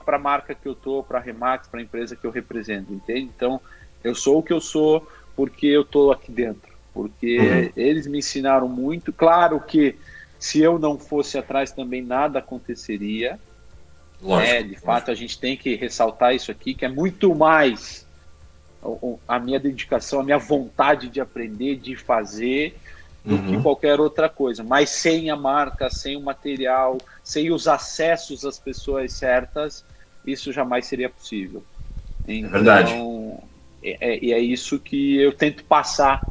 [0.04, 2.94] para a marca que eu tô, para a Remax, para a empresa que eu represento,
[2.94, 3.30] entende?
[3.36, 3.62] Então,
[4.04, 5.06] eu sou o que eu sou
[5.38, 7.72] porque eu tô aqui dentro, porque uhum.
[7.78, 9.14] eles me ensinaram muito.
[9.14, 9.96] Claro que
[10.40, 13.40] se eu não fosse atrás também nada aconteceria.
[14.20, 14.86] Lógico, é, de lógico.
[14.86, 18.06] fato, a gente tem que ressaltar isso aqui, que é muito mais
[19.28, 22.76] a minha dedicação, a minha vontade de aprender, de fazer,
[23.24, 23.48] do uhum.
[23.48, 24.64] que qualquer outra coisa.
[24.64, 29.86] Mas sem a marca, sem o material, sem os acessos às pessoas certas,
[30.26, 31.64] isso jamais seria possível.
[32.28, 32.94] Então, é verdade.
[33.84, 36.22] É, é, e é isso que eu tento passar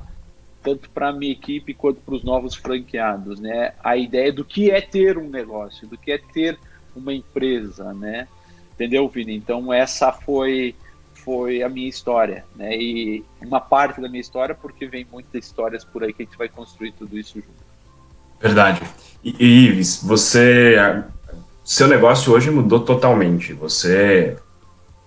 [0.62, 3.72] tanto para a minha equipe quanto para os novos franqueados, né?
[3.85, 6.59] A ideia do que é ter um negócio, do que é ter
[6.94, 8.26] uma empresa, né?
[8.74, 9.37] Entendeu, Vini?
[9.37, 10.74] Então essa foi
[11.14, 12.76] foi a minha história, né?
[12.76, 16.38] E uma parte da minha história porque vem muitas histórias por aí que a gente
[16.38, 17.66] vai construir tudo isso junto.
[18.40, 18.82] Verdade.
[19.22, 20.76] E, e Ives, você
[21.64, 23.52] seu negócio hoje mudou totalmente.
[23.52, 24.37] Você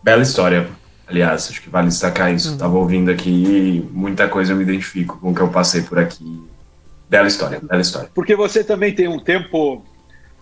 [0.04, 0.70] bela história
[1.10, 2.54] Aliás, acho que vale destacar isso.
[2.54, 2.82] Estava uhum.
[2.82, 6.48] ouvindo aqui e muita coisa eu me identifico com o que eu passei por aqui.
[7.10, 8.10] Bela história, bela história.
[8.14, 9.84] Porque você também tem um tempo.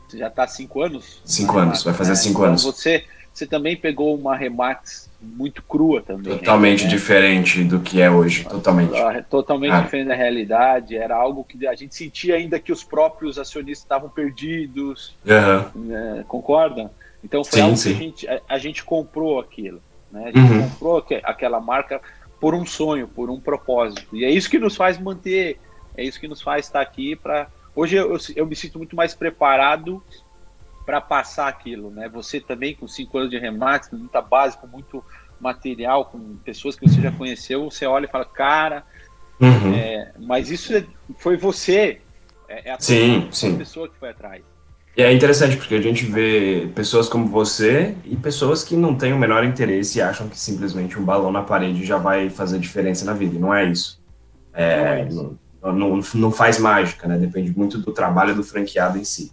[0.07, 1.21] Você já está há cinco anos?
[1.23, 2.63] Cinco anos, vai fazer é, cinco então anos.
[2.63, 6.37] Você, você também pegou uma Remax muito crua também.
[6.37, 6.89] Totalmente né?
[6.89, 8.91] diferente do que é hoje, totalmente.
[9.29, 9.81] Totalmente ah.
[9.81, 10.97] diferente da realidade.
[10.97, 15.15] Era algo que a gente sentia ainda que os próprios acionistas estavam perdidos.
[15.25, 15.85] Uhum.
[15.85, 16.25] Né?
[16.27, 16.91] Concorda?
[17.23, 17.89] Então foi sim, algo sim.
[17.89, 19.81] que a gente, a, a gente comprou aquilo.
[20.11, 20.25] Né?
[20.25, 20.69] A gente uhum.
[20.69, 22.01] comprou aquela marca
[22.39, 24.15] por um sonho, por um propósito.
[24.15, 25.59] E é isso que nos faz manter,
[25.95, 27.47] é isso que nos faz estar aqui para.
[27.75, 30.03] Hoje eu, eu me sinto muito mais preparado
[30.85, 32.07] para passar aquilo, né?
[32.09, 35.03] Você também com cinco anos de Remax, com muita base, com muito
[35.39, 38.83] material, com pessoas que você já conheceu, você olha e fala, cara,
[39.39, 39.73] uhum.
[39.75, 40.85] é, mas isso é,
[41.17, 42.01] foi você,
[42.47, 43.57] é, é a sim, sim.
[43.57, 44.43] pessoa que foi atrás.
[44.97, 49.13] E é interessante porque a gente vê pessoas como você e pessoas que não têm
[49.13, 53.05] o menor interesse e acham que simplesmente um balão na parede já vai fazer diferença
[53.05, 53.35] na vida.
[53.35, 54.01] E não é isso.
[54.51, 57.15] É, não, é não, não, faz mágica, né?
[57.15, 59.31] Depende muito do trabalho do franqueado em si.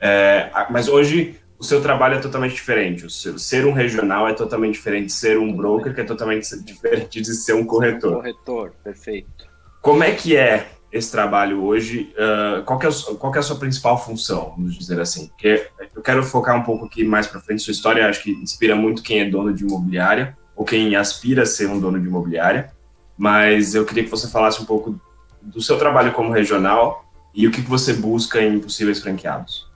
[0.00, 3.06] É, mas hoje o seu trabalho é totalmente diferente.
[3.06, 6.48] O seu, ser um regional é totalmente diferente de ser um broker, que é totalmente
[6.64, 8.16] diferente de ser um corretor.
[8.16, 9.48] Corretor, perfeito.
[9.80, 13.42] Como é que é esse trabalho hoje, uh, qual, que é, qual que é a
[13.42, 15.28] sua principal função, vamos dizer assim?
[15.28, 18.74] Porque eu quero focar um pouco aqui mais para frente, sua história acho que inspira
[18.74, 22.72] muito quem é dono de imobiliária, ou quem aspira a ser um dono de imobiliária,
[23.16, 25.00] mas eu queria que você falasse um pouco
[25.40, 29.70] do seu trabalho como regional e o que, que você busca em possíveis franqueados.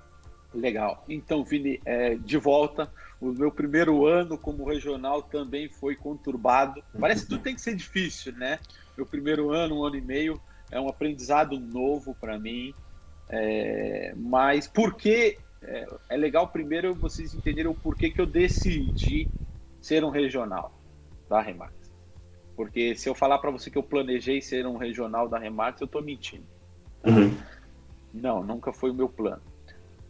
[0.52, 1.04] Legal.
[1.08, 6.82] Então, Vini, é, de volta, o meu primeiro ano como regional também foi conturbado.
[6.98, 8.58] Parece que tudo tem que ser difícil, né?
[8.96, 10.40] Meu primeiro ano, um ano e meio,
[10.74, 12.74] é um aprendizado novo para mim.
[13.30, 19.30] É, mas por que é, é, legal primeiro vocês entenderem o porquê que eu decidi
[19.80, 20.78] ser um regional
[21.28, 21.72] da Remax.
[22.56, 25.86] Porque se eu falar para você que eu planejei ser um regional da Remax, eu
[25.86, 26.46] estou mentindo.
[27.06, 27.36] Uhum.
[28.12, 29.42] Não, nunca foi o meu plano.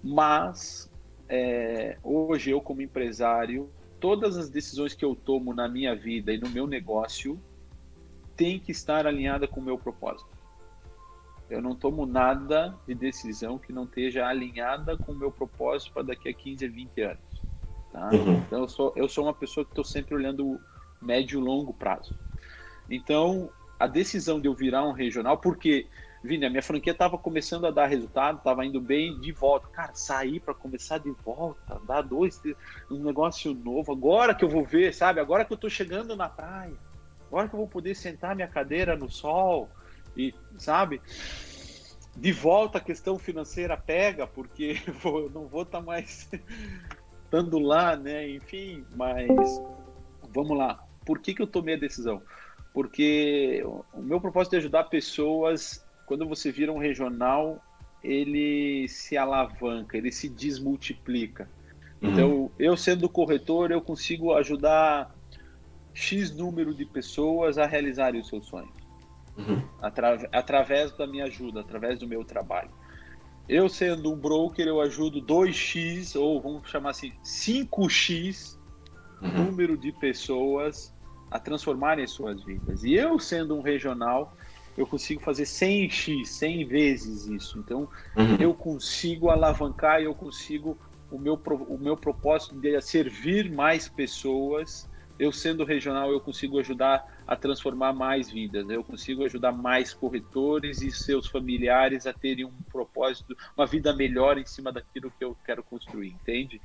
[0.03, 0.91] Mas
[1.29, 6.39] é, hoje eu como empresário, todas as decisões que eu tomo na minha vida e
[6.39, 7.39] no meu negócio
[8.37, 10.34] tem que estar alinhada com o meu propósito.
[11.49, 16.03] Eu não tomo nada de decisão que não esteja alinhada com o meu propósito para
[16.03, 17.43] daqui a 15 a 20 anos.
[17.93, 18.11] Tá?
[18.13, 18.35] Uhum.
[18.39, 20.59] Então, eu sou, eu sou uma pessoa que estou sempre olhando
[21.01, 22.15] médio e longo prazo.
[22.91, 25.87] Então, a decisão de eu virar um regional, porque,
[26.23, 29.69] Vini, a minha franquia estava começando a dar resultado, estava indo bem de volta.
[29.69, 32.41] Cara, sair para começar de volta, dar dois,
[32.91, 35.21] um negócio novo, agora que eu vou ver, sabe?
[35.21, 36.75] Agora que eu estou chegando na praia,
[37.29, 39.69] agora que eu vou poder sentar minha cadeira no sol,
[40.17, 41.01] e sabe?
[42.17, 46.29] De volta a questão financeira pega, porque eu não vou estar tá mais
[47.25, 48.29] estando lá, né?
[48.29, 49.29] Enfim, mas
[50.33, 50.83] vamos lá.
[51.05, 52.23] Por que, que eu tomei a decisão?
[52.73, 55.85] Porque o meu propósito é ajudar pessoas.
[56.07, 57.63] Quando você vira um regional,
[58.03, 61.49] ele se alavanca, ele se desmultiplica.
[62.01, 62.11] Uhum.
[62.11, 65.15] Então, eu sendo corretor, eu consigo ajudar
[65.93, 68.84] X número de pessoas a realizarem os seus sonhos
[69.37, 69.63] uhum.
[69.81, 72.71] atra através da minha ajuda, através do meu trabalho.
[73.49, 78.59] Eu sendo um broker, eu ajudo 2x, ou vamos chamar assim, 5x
[79.21, 79.45] uhum.
[79.45, 80.95] número de pessoas
[81.31, 82.85] a transformarem suas vidas.
[82.85, 84.35] E eu sendo um regional,
[84.79, 87.59] eu consigo fazer 100x, 100 vezes isso.
[87.59, 88.37] Então, uhum.
[88.41, 90.79] eu consigo alavancar, eu consigo
[91.11, 91.35] o meu,
[91.69, 97.93] o meu propósito de servir mais pessoas eu sendo regional, eu consigo ajudar a transformar
[97.93, 103.67] mais vidas, eu consigo ajudar mais corretores e seus familiares a terem um propósito, uma
[103.67, 106.61] vida melhor em cima daquilo que eu quero construir, entende?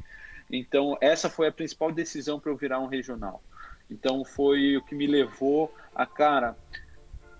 [0.51, 3.41] Então, essa foi a principal decisão para eu virar um regional.
[3.89, 6.57] Então, foi o que me levou a, cara,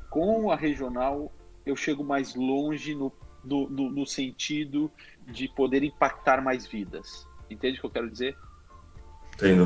[0.10, 1.32] com a regional,
[1.66, 3.12] eu chego mais longe no,
[3.44, 4.92] no, no, no sentido
[5.28, 7.28] de poder impactar mais vidas.
[7.50, 8.38] Entende o que eu quero dizer?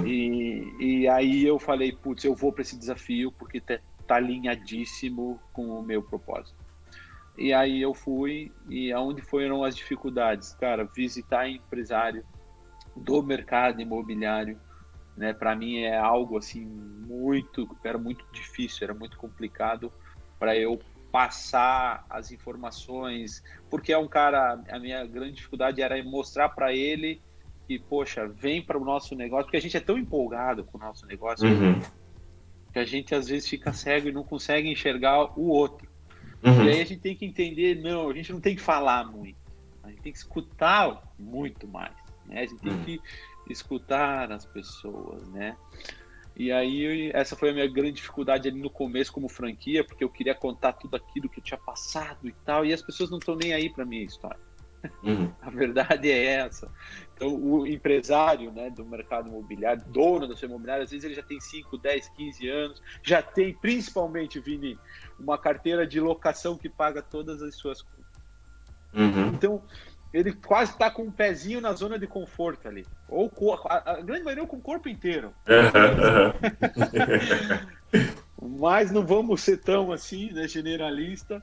[0.06, 5.40] E, e aí eu falei, putz, eu vou para esse desafio porque tá, tá alinhadíssimo
[5.52, 6.56] com o meu propósito.
[7.38, 10.54] E aí eu fui e aonde foram as dificuldades?
[10.54, 12.24] Cara, visitar empresário
[12.96, 14.60] do mercado imobiliário,
[15.18, 15.34] né?
[15.34, 19.92] Para mim é algo assim muito, era muito difícil, era muito complicado
[20.38, 20.80] para eu
[21.12, 27.22] passar as informações, porque é um cara, a minha grande dificuldade era mostrar para ele
[27.68, 30.82] que, poxa, vem para o nosso negócio, porque a gente é tão empolgado com o
[30.82, 31.80] nosso negócio uhum.
[32.72, 35.88] que a gente às vezes fica cego e não consegue enxergar o outro.
[36.44, 36.66] Uhum.
[36.66, 39.38] E aí a gente tem que entender, não, a gente não tem que falar muito,
[39.84, 41.96] a gente tem que escutar muito mais,
[42.26, 42.42] né?
[42.42, 42.84] A gente tem uhum.
[42.84, 43.02] que
[43.50, 45.56] escutar as pessoas, né?
[46.36, 50.10] E aí, essa foi a minha grande dificuldade ali no começo como franquia, porque eu
[50.10, 53.36] queria contar tudo aquilo que eu tinha passado e tal, e as pessoas não estão
[53.36, 54.40] nem aí para minha história.
[55.04, 55.32] Uhum.
[55.42, 56.70] A verdade é essa.
[57.16, 61.24] Então, o empresário né, do mercado imobiliário, dono da sua imobiliária, às vezes ele já
[61.24, 64.78] tem 5, 10, 15 anos, já tem, principalmente, Vini,
[65.20, 68.04] uma carteira de locação que paga todas as suas contas.
[68.94, 69.28] Uhum.
[69.30, 69.64] Então,
[70.14, 72.86] ele quase está com um pezinho na zona de conforto ali.
[73.10, 73.32] Ou
[73.68, 75.34] a, a grande maioria com o corpo inteiro.
[78.42, 81.42] mas não vamos ser tão assim, né, generalista.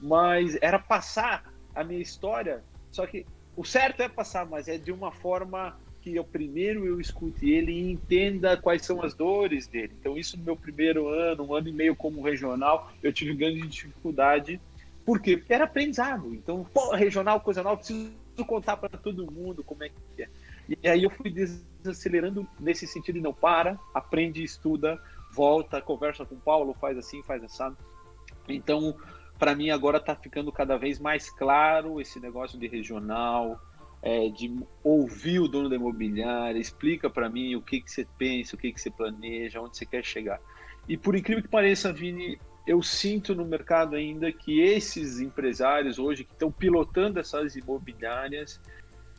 [0.00, 4.92] Mas era passar a minha história, só que o certo é passar, mas é de
[4.92, 9.94] uma forma que eu primeiro eu escute ele e entenda quais são as dores dele.
[10.00, 13.66] Então isso no meu primeiro ano, um ano e meio como regional, eu tive grande
[13.68, 14.60] dificuldade
[15.04, 15.36] por quê?
[15.36, 16.34] Porque era aprendizado.
[16.34, 18.12] Então, pô, regional, coisa nova, preciso
[18.46, 20.28] contar para todo mundo como é que é.
[20.82, 25.00] E aí eu fui desacelerando nesse sentido, não para, aprende, estuda,
[25.32, 27.76] volta, conversa com o Paulo, faz assim, faz assado.
[28.48, 28.96] Então,
[29.42, 33.60] para mim agora está ficando cada vez mais claro esse negócio de regional,
[34.00, 38.54] é, de ouvir o dono da imobiliária, explica para mim o que, que você pensa,
[38.54, 40.40] o que, que você planeja, onde você quer chegar.
[40.88, 46.22] E por incrível que pareça, Vini, eu sinto no mercado ainda que esses empresários hoje
[46.22, 48.60] que estão pilotando essas imobiliárias,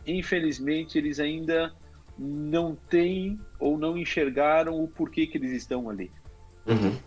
[0.08, 1.76] infelizmente eles ainda
[2.18, 6.10] não têm ou não enxergaram o porquê que eles estão ali.
[6.66, 6.98] Uhum.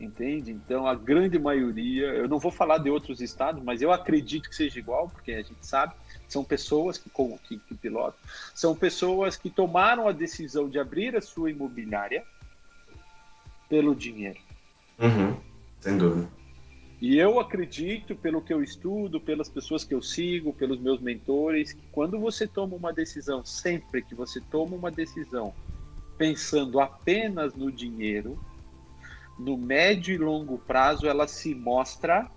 [0.00, 0.50] Entende?
[0.50, 4.56] Então a grande maioria, eu não vou falar de outros estados, mas eu acredito que
[4.56, 5.92] seja igual, porque a gente sabe,
[6.26, 7.10] são pessoas que,
[7.44, 8.18] que, que pilotam,
[8.54, 12.24] são pessoas que tomaram a decisão de abrir a sua imobiliária
[13.68, 14.40] pelo dinheiro.
[14.98, 15.36] Uhum.
[15.80, 16.40] Sem dúvida.
[17.00, 21.72] E eu acredito, pelo que eu estudo, pelas pessoas que eu sigo, pelos meus mentores,
[21.72, 25.54] que quando você toma uma decisão, sempre que você toma uma decisão
[26.18, 28.38] pensando apenas no dinheiro,
[29.40, 32.30] no médio e longo prazo ela se mostra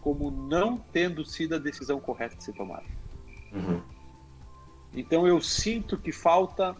[0.00, 2.84] como não tendo sido a decisão correta de ser tomada.
[3.52, 3.82] Uhum.
[4.94, 6.76] Então eu sinto que falta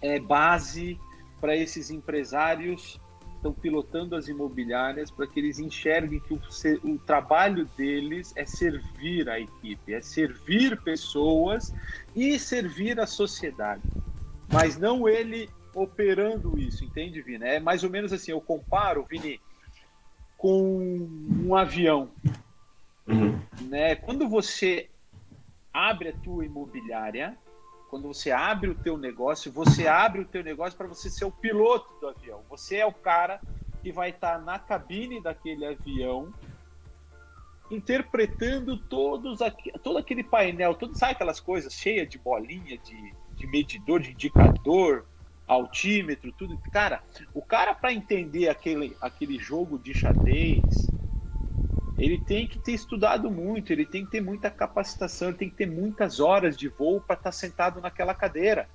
[0.00, 0.98] é, base
[1.40, 3.00] para esses empresários
[3.36, 6.40] estão pilotando as imobiliárias para que eles enxerguem que o,
[6.82, 11.74] o, trabalho deles é servir a equipe, é servir pessoas
[12.16, 13.82] e servir a sociedade,
[14.50, 17.44] mas não ele operando isso, entende, Vini?
[17.44, 19.40] É mais ou menos assim, eu comparo, Vini,
[20.36, 21.08] com
[21.44, 22.10] um avião.
[23.06, 23.38] Uhum.
[23.68, 23.94] Né?
[23.96, 24.88] Quando você
[25.72, 27.36] abre a tua imobiliária,
[27.90, 31.30] quando você abre o teu negócio, você abre o teu negócio para você ser o
[31.30, 32.42] piloto do avião.
[32.48, 33.40] Você é o cara
[33.82, 36.32] que vai estar na cabine daquele avião
[37.70, 43.46] interpretando todos aqui, todo aquele painel, todo, sabe aquelas coisas cheias de bolinha, de, de
[43.46, 45.06] medidor, de indicador,
[45.46, 46.58] altímetro, tudo.
[46.72, 47.02] Cara,
[47.32, 50.62] o cara para entender aquele, aquele jogo de xadrez,
[51.98, 55.56] ele tem que ter estudado muito, ele tem que ter muita capacitação, ele tem que
[55.56, 58.68] ter muitas horas de voo para estar tá sentado naquela cadeira.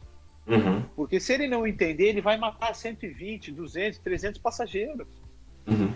[0.47, 0.81] Uhum.
[0.95, 5.07] Porque se ele não entender, ele vai matar 120, 200, 300 passageiros.
[5.67, 5.93] Uhum.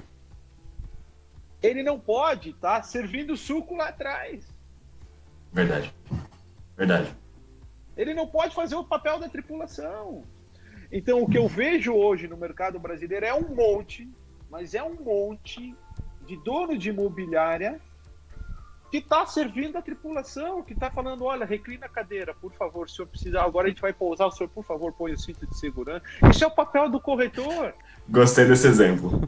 [1.61, 4.45] Ele não pode estar tá servindo suco lá atrás.
[5.51, 5.93] Verdade.
[6.75, 7.15] Verdade.
[7.95, 10.23] Ele não pode fazer o papel da tripulação.
[10.95, 14.07] Então, o que eu vejo hoje no mercado brasileiro é um monte,
[14.47, 15.75] mas é um monte
[16.23, 17.81] de dono de imobiliária
[18.93, 23.01] que está servindo a tripulação, que está falando, olha, reclina a cadeira, por favor, se
[23.01, 25.57] eu precisar, agora a gente vai pousar, o senhor, por favor, põe o cinto de
[25.57, 26.05] segurança.
[26.29, 27.73] Isso é o papel do corretor.
[28.07, 29.27] Gostei desse exemplo.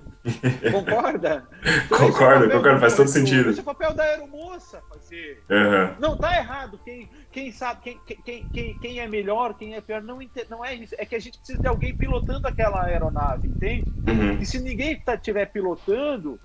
[0.72, 1.48] Concorda?
[1.84, 3.50] Então, concordo, concordo, faz todo sentido.
[3.50, 5.42] Esse é o papel da aeromoça fazer.
[5.50, 5.96] Uhum.
[6.00, 6.80] Não tá errado.
[6.86, 10.76] Quem, quem sabe, quem, quem, quem, quem é melhor, quem é pior, não, não é
[10.76, 10.94] isso.
[11.00, 13.92] É que a gente precisa de alguém pilotando aquela aeronave, entende?
[14.08, 14.38] Uhum.
[14.40, 16.40] E se ninguém estiver tá, pilotando,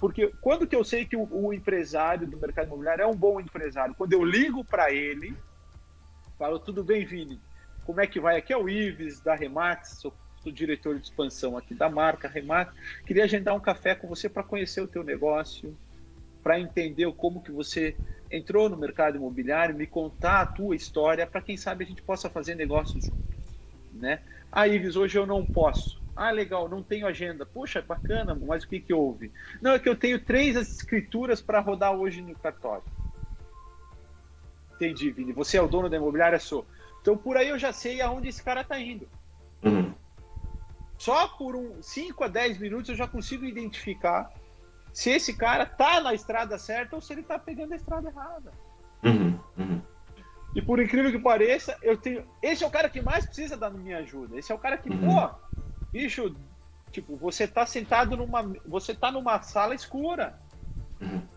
[0.00, 3.38] porque quando que eu sei que o, o, empresário do mercado imobiliário é um bom
[3.38, 3.94] empresário?
[3.94, 5.36] Quando eu ligo para ele,
[6.38, 7.38] falo, tudo bem, Vini?
[7.84, 8.38] Como é que vai?
[8.38, 12.72] Aqui é o Ives, da Remax, sou, sou diretor de expansão aqui da marca Remax.
[13.04, 15.76] Queria agendar um café com você para conhecer o teu negócio,
[16.42, 17.94] para entender como que você
[18.30, 22.30] entrou no mercado imobiliário, me contar a tua história, para quem sabe a gente possa
[22.30, 23.38] fazer negócios juntos,
[23.92, 24.22] né?
[24.50, 25.99] Ah, Ives, hoje eu não posso.
[26.14, 27.46] Ah, legal, não tenho agenda.
[27.46, 29.32] Poxa, bacana, mas o que, que houve?
[29.60, 32.84] Não, é que eu tenho três escrituras para rodar hoje no cartório.
[34.74, 35.32] Entendi, Vini.
[35.32, 36.38] Você é o dono da imobiliária?
[36.38, 36.66] Sou.
[37.00, 39.08] Então por aí eu já sei aonde esse cara está indo.
[39.62, 39.94] Uhum.
[40.98, 44.30] Só por um 5 a 10 minutos eu já consigo identificar
[44.92, 48.52] se esse cara tá na estrada certa ou se ele tá pegando a estrada errada.
[49.02, 49.82] Uhum, uhum.
[50.54, 52.26] E por incrível que pareça, eu tenho.
[52.42, 54.38] Esse é o cara que mais precisa da minha ajuda.
[54.38, 55.14] Esse é o cara que, uhum.
[55.14, 55.30] pô,
[55.92, 56.34] bicho,
[56.90, 58.42] tipo, você tá sentado numa.
[58.66, 60.38] Você tá numa sala escura.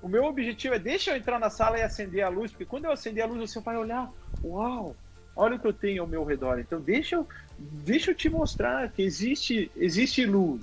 [0.01, 2.85] O meu objetivo é deixa eu entrar na sala e acender a luz, porque quando
[2.85, 4.11] eu acender a luz, você vai olhar,
[4.43, 4.93] uau,
[5.35, 6.59] olha o que eu tenho ao meu redor.
[6.59, 7.27] Então deixa eu,
[7.57, 10.61] deixa eu te mostrar que existe, existe luz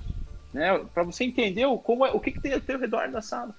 [0.53, 0.79] né?
[0.93, 3.55] Para você entender o, como é, o que, que tem ao teu redor da sala.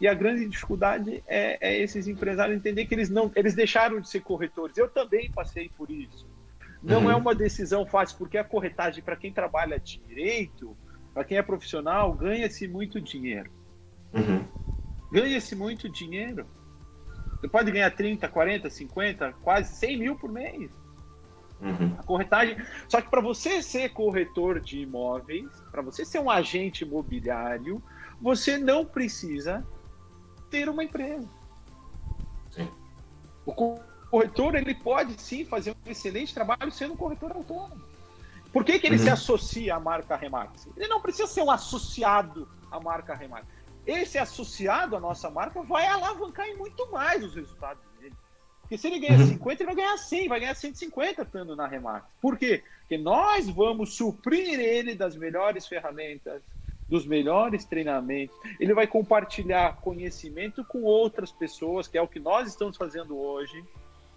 [0.00, 4.08] E a grande dificuldade é, é, esses empresários entender que eles não, eles deixaram de
[4.08, 4.76] ser corretores.
[4.76, 6.26] Eu também passei por isso.
[6.84, 7.10] Não uhum.
[7.10, 10.76] é uma decisão fácil, porque a corretagem para quem trabalha direito,
[11.14, 13.50] para quem é profissional, ganha-se muito dinheiro.
[14.12, 14.44] Uhum.
[15.10, 16.46] Ganha-se muito dinheiro.
[17.40, 20.70] Você pode ganhar 30, 40, 50, quase 100 mil por mês.
[21.62, 21.96] Uhum.
[21.98, 22.58] A corretagem.
[22.86, 27.82] Só que para você ser corretor de imóveis, para você ser um agente imobiliário,
[28.20, 29.66] você não precisa
[30.50, 31.28] ter uma empresa.
[32.50, 32.68] Sim.
[33.46, 33.54] O
[34.14, 37.82] corretor ele pode sim fazer um excelente trabalho sendo um corretor autônomo.
[38.52, 39.02] Por que, que ele uhum.
[39.02, 40.68] se associa à marca Remax?
[40.76, 43.46] Ele não precisa ser um associado à marca Remax.
[43.86, 47.82] Esse associado à nossa marca vai alavancar em muito mais os resultados
[48.64, 49.26] porque se ele ganha uhum.
[49.26, 52.06] 50, ele vai ganhar 100, vai ganhar 150 estando na Remax.
[52.20, 52.62] Por quê?
[52.80, 56.42] Porque nós vamos suprir ele das melhores ferramentas,
[56.88, 58.34] dos melhores treinamentos.
[58.58, 63.62] Ele vai compartilhar conhecimento com outras pessoas, que é o que nós estamos fazendo hoje.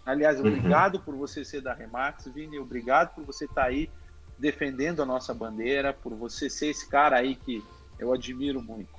[0.07, 0.47] Aliás, uhum.
[0.47, 1.01] obrigado uhum.
[1.01, 2.57] por você ser da Remax, Vini.
[2.57, 3.89] Obrigado por você estar tá aí
[4.39, 7.61] defendendo a nossa bandeira, por você ser esse cara aí que
[7.99, 8.89] eu admiro muito.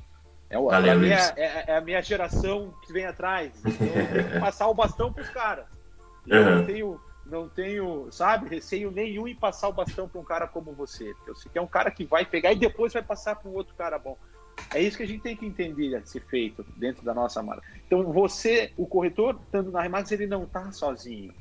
[0.51, 3.53] É, o, Valeu, minha, é, é, a minha geração que vem atrás.
[3.65, 5.65] Então eu tenho que passar o bastão para os caras.
[6.27, 6.57] Eu uhum.
[6.57, 10.75] não tenho, não tenho, sabe, receio nenhum em passar o bastão para um cara como
[10.75, 11.15] você.
[11.27, 13.55] Eu sei que é um cara que vai pegar e depois vai passar para um
[13.55, 14.19] outro cara bom.
[14.75, 17.63] É isso que a gente tem que entender ser feito dentro da nossa marca.
[17.87, 21.33] Então, você, o corretor, estando na Remax, ele não está sozinho.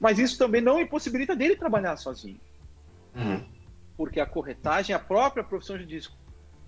[0.00, 2.40] Mas isso também não impossibilita dele trabalhar sozinho.
[3.14, 3.44] Uhum.
[3.96, 6.16] Porque a corretagem, a própria profissão de disco,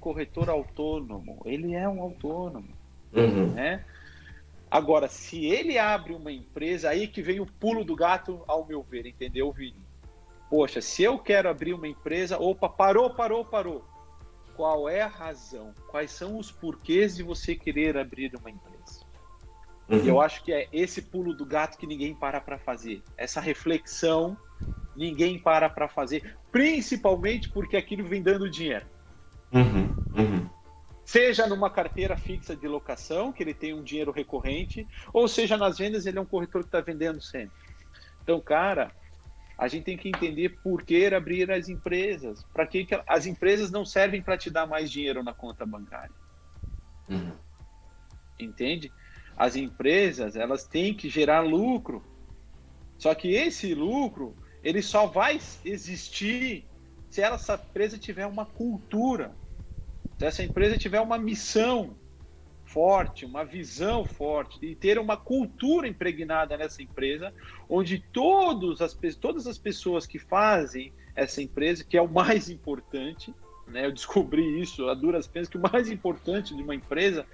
[0.01, 2.69] corretor autônomo, ele é um autônomo,
[3.13, 3.53] uhum.
[3.53, 3.85] né?
[4.71, 8.83] Agora, se ele abre uma empresa, aí que vem o pulo do gato, ao meu
[8.83, 9.81] ver, entendeu, Vini?
[10.49, 13.85] Poxa, se eu quero abrir uma empresa, opa, parou, parou, parou.
[14.63, 15.75] Qual é a razão?
[15.89, 19.01] Quais são os porquês de você querer abrir uma empresa?
[19.89, 20.05] Uhum.
[20.07, 23.03] Eu acho que é esse pulo do gato que ninguém para para fazer.
[23.17, 24.37] Essa reflexão,
[24.95, 28.87] ninguém para para fazer, principalmente porque aquilo vem dando dinheiro.
[29.53, 30.49] Uhum, uhum.
[31.05, 35.79] Seja numa carteira fixa de locação, que ele tem um dinheiro recorrente, ou seja nas
[35.79, 37.51] vendas, ele é um corretor que está vendendo sempre.
[38.23, 38.93] Então, cara,
[39.57, 42.45] a gente tem que entender por que abrir as empresas.
[42.53, 46.15] Para que, que as empresas não servem para te dar mais dinheiro na conta bancária?
[47.09, 47.33] Uhum.
[48.39, 48.93] Entende?
[49.37, 52.03] As empresas, elas têm que gerar lucro.
[52.99, 56.65] Só que esse lucro, ele só vai existir
[57.09, 59.35] se essa empresa tiver uma cultura
[60.23, 61.97] se essa empresa tiver uma missão
[62.73, 67.33] forte, uma visão forte e ter uma cultura impregnada nessa empresa,
[67.69, 73.35] onde todos as, todas as pessoas que fazem essa empresa, que é o mais importante,
[73.67, 77.27] né, eu descobri isso a duras penas, que o mais importante de uma empresa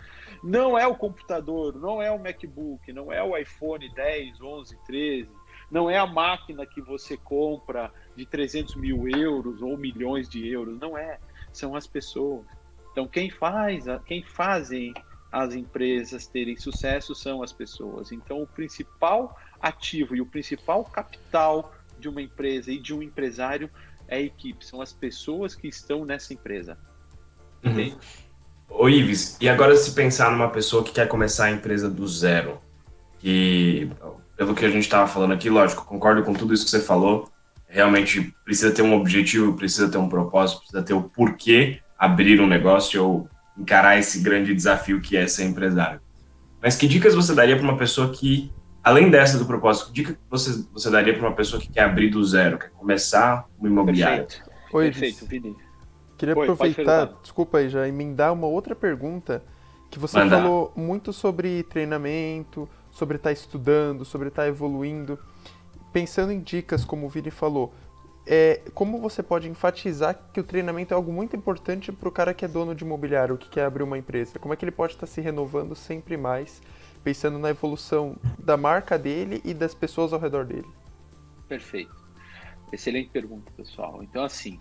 [0.43, 5.31] não é o computador, não é o MacBook, não é o iPhone 10, 11, 13,
[5.71, 10.79] não é a máquina que você compra de 300 mil euros ou milhões de euros,
[10.81, 11.19] não é,
[11.53, 12.45] são as pessoas.
[12.91, 14.93] Então, quem faz, quem fazem
[15.31, 18.13] as empresas terem sucesso são as pessoas.
[18.13, 23.71] Então, o principal ativo e o principal capital de uma empresa e de um empresário
[24.07, 26.79] é a equipe, são as pessoas que estão nessa empresa.
[27.63, 27.97] Uhum.
[28.71, 32.61] Ô Ives, e agora se pensar numa pessoa que quer começar a empresa do zero,
[33.19, 33.91] que
[34.37, 37.31] pelo que a gente estava falando aqui, lógico, concordo com tudo isso que você falou,
[37.67, 42.47] realmente precisa ter um objetivo, precisa ter um propósito, precisa ter o porquê abrir um
[42.47, 43.29] negócio ou
[43.59, 46.01] encarar esse grande desafio que é ser empresário.
[46.63, 48.53] Mas que dicas você daria para uma pessoa que,
[48.83, 52.11] além dessa do propósito, que dica você, você daria para uma pessoa que quer abrir
[52.11, 54.25] do zero, quer começar uma imobiliária?
[54.25, 55.57] Perfeito, Oi, Perfeito Vini.
[56.17, 59.43] Queria Oi, aproveitar, desculpa aí, já emendar uma outra pergunta,
[59.89, 60.37] que você Manda.
[60.37, 65.19] falou muito sobre treinamento, sobre estar tá estudando, sobre estar tá evoluindo.
[65.93, 67.73] Pensando em dicas, como o Vini falou,
[68.31, 72.35] é, como você pode enfatizar que o treinamento é algo muito importante para o cara
[72.35, 74.39] que é dono de imobiliário, que quer abrir uma empresa?
[74.39, 76.61] Como é que ele pode estar se renovando sempre mais,
[77.03, 80.69] pensando na evolução da marca dele e das pessoas ao redor dele?
[81.49, 81.97] Perfeito.
[82.71, 84.03] Excelente pergunta, pessoal.
[84.03, 84.61] Então, assim,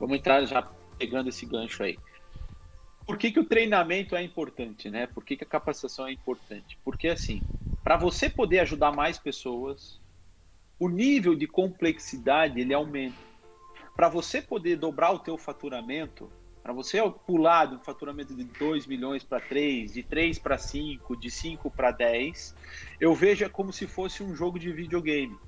[0.00, 0.66] vamos entrar já
[0.98, 1.98] pegando esse gancho aí.
[3.06, 5.06] Por que, que o treinamento é importante, né?
[5.06, 6.78] Por que, que a capacitação é importante?
[6.82, 7.42] Porque, assim,
[7.84, 10.00] para você poder ajudar mais pessoas,
[10.82, 13.14] o nível de complexidade ele aumenta.
[13.94, 16.28] Para você poder dobrar o teu faturamento,
[16.60, 21.30] para você pular do faturamento de 2 milhões para 3, de 3 para 5, de
[21.30, 22.56] 5 para 10,
[22.98, 25.38] eu vejo é como se fosse um jogo de videogame.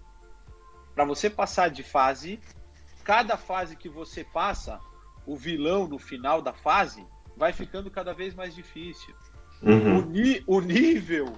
[0.95, 2.39] Para você passar de fase,
[3.03, 4.79] cada fase que você passa,
[5.27, 7.05] o vilão no final da fase
[7.37, 9.13] vai ficando cada vez mais difícil.
[9.61, 10.13] Uhum.
[10.47, 11.33] O, o, nível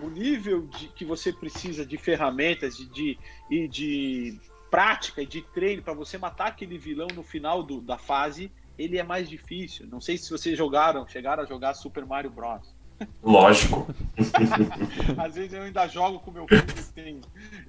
[0.00, 3.18] o nível de, que você precisa de ferramentas e de,
[3.48, 4.40] de, de
[4.70, 8.98] prática e de treino para você matar aquele vilão no final do, da fase, ele
[8.98, 9.86] é mais difícil.
[9.86, 12.74] Não sei se vocês jogaram, chegaram a jogar Super Mario Bros.
[13.22, 13.86] Lógico.
[15.16, 17.20] Às vezes eu ainda jogo com meu filho que tem,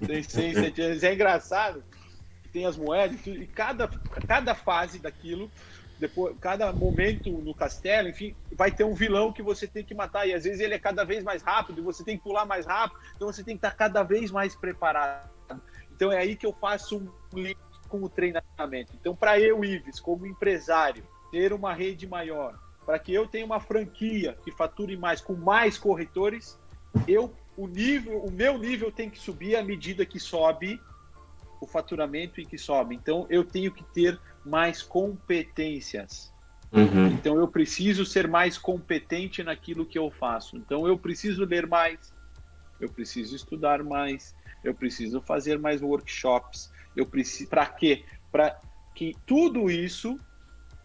[0.04, 1.02] tem 6, 7 anos.
[1.02, 1.84] É engraçado.
[2.52, 3.86] Tem as moedas e cada,
[4.26, 5.50] cada fase daquilo
[5.98, 10.26] depois cada momento no castelo, enfim, vai ter um vilão que você tem que matar
[10.26, 12.66] e às vezes ele é cada vez mais rápido, e você tem que pular mais
[12.66, 15.30] rápido, então você tem que estar cada vez mais preparado.
[15.94, 17.56] Então é aí que eu faço um link
[17.88, 18.92] com o treinamento.
[19.00, 23.60] Então para eu, Ives, como empresário, ter uma rede maior, para que eu tenha uma
[23.60, 26.58] franquia que fature mais com mais corretores,
[27.08, 30.78] eu o nível, o meu nível tem que subir à medida que sobe
[31.60, 32.94] o faturamento e que sobe.
[32.94, 36.32] Então eu tenho que ter mais competências.
[36.72, 37.08] Uhum.
[37.08, 40.56] Então eu preciso ser mais competente naquilo que eu faço.
[40.56, 42.14] Então eu preciso ler mais,
[42.80, 46.70] eu preciso estudar mais, eu preciso fazer mais workshops.
[46.94, 48.04] Eu preciso para quê?
[48.30, 48.58] Para
[48.94, 50.18] que tudo isso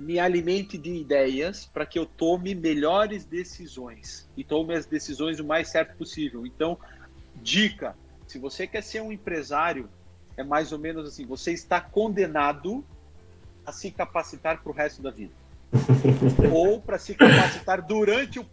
[0.01, 5.45] me alimente de ideias para que eu tome melhores decisões e tome as decisões o
[5.45, 6.45] mais certo possível.
[6.45, 6.77] Então,
[7.35, 7.95] dica:
[8.27, 9.89] se você quer ser um empresário,
[10.35, 12.83] é mais ou menos assim: você está condenado
[13.65, 15.33] a se capacitar para o resto da vida.
[16.51, 18.45] Ou para se capacitar durante o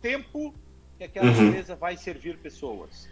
[0.00, 0.54] tempo
[0.96, 1.48] que aquela uhum.
[1.48, 3.08] empresa vai servir pessoas.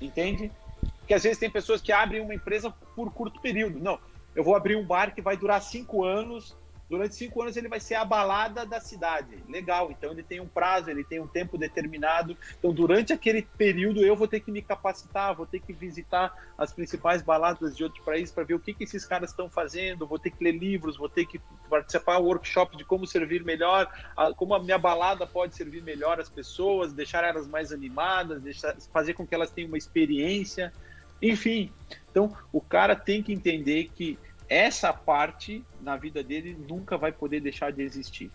[0.00, 0.50] Entende?
[0.98, 3.78] Porque às vezes tem pessoas que abrem uma empresa por curto período.
[3.78, 3.98] Não,
[4.34, 6.56] eu vou abrir um bar que vai durar cinco anos
[6.94, 9.36] durante cinco anos ele vai ser a balada da cidade.
[9.48, 12.36] Legal, então ele tem um prazo, ele tem um tempo determinado.
[12.56, 16.72] Então, durante aquele período, eu vou ter que me capacitar, vou ter que visitar as
[16.72, 20.20] principais baladas de outros países para ver o que, que esses caras estão fazendo, vou
[20.20, 23.90] ter que ler livros, vou ter que participar do workshop de como servir melhor,
[24.36, 29.14] como a minha balada pode servir melhor as pessoas, deixar elas mais animadas, deixar, fazer
[29.14, 30.72] com que elas tenham uma experiência.
[31.20, 31.72] Enfim,
[32.10, 34.16] então o cara tem que entender que
[34.48, 38.30] essa parte na vida dele nunca vai poder deixar de existir.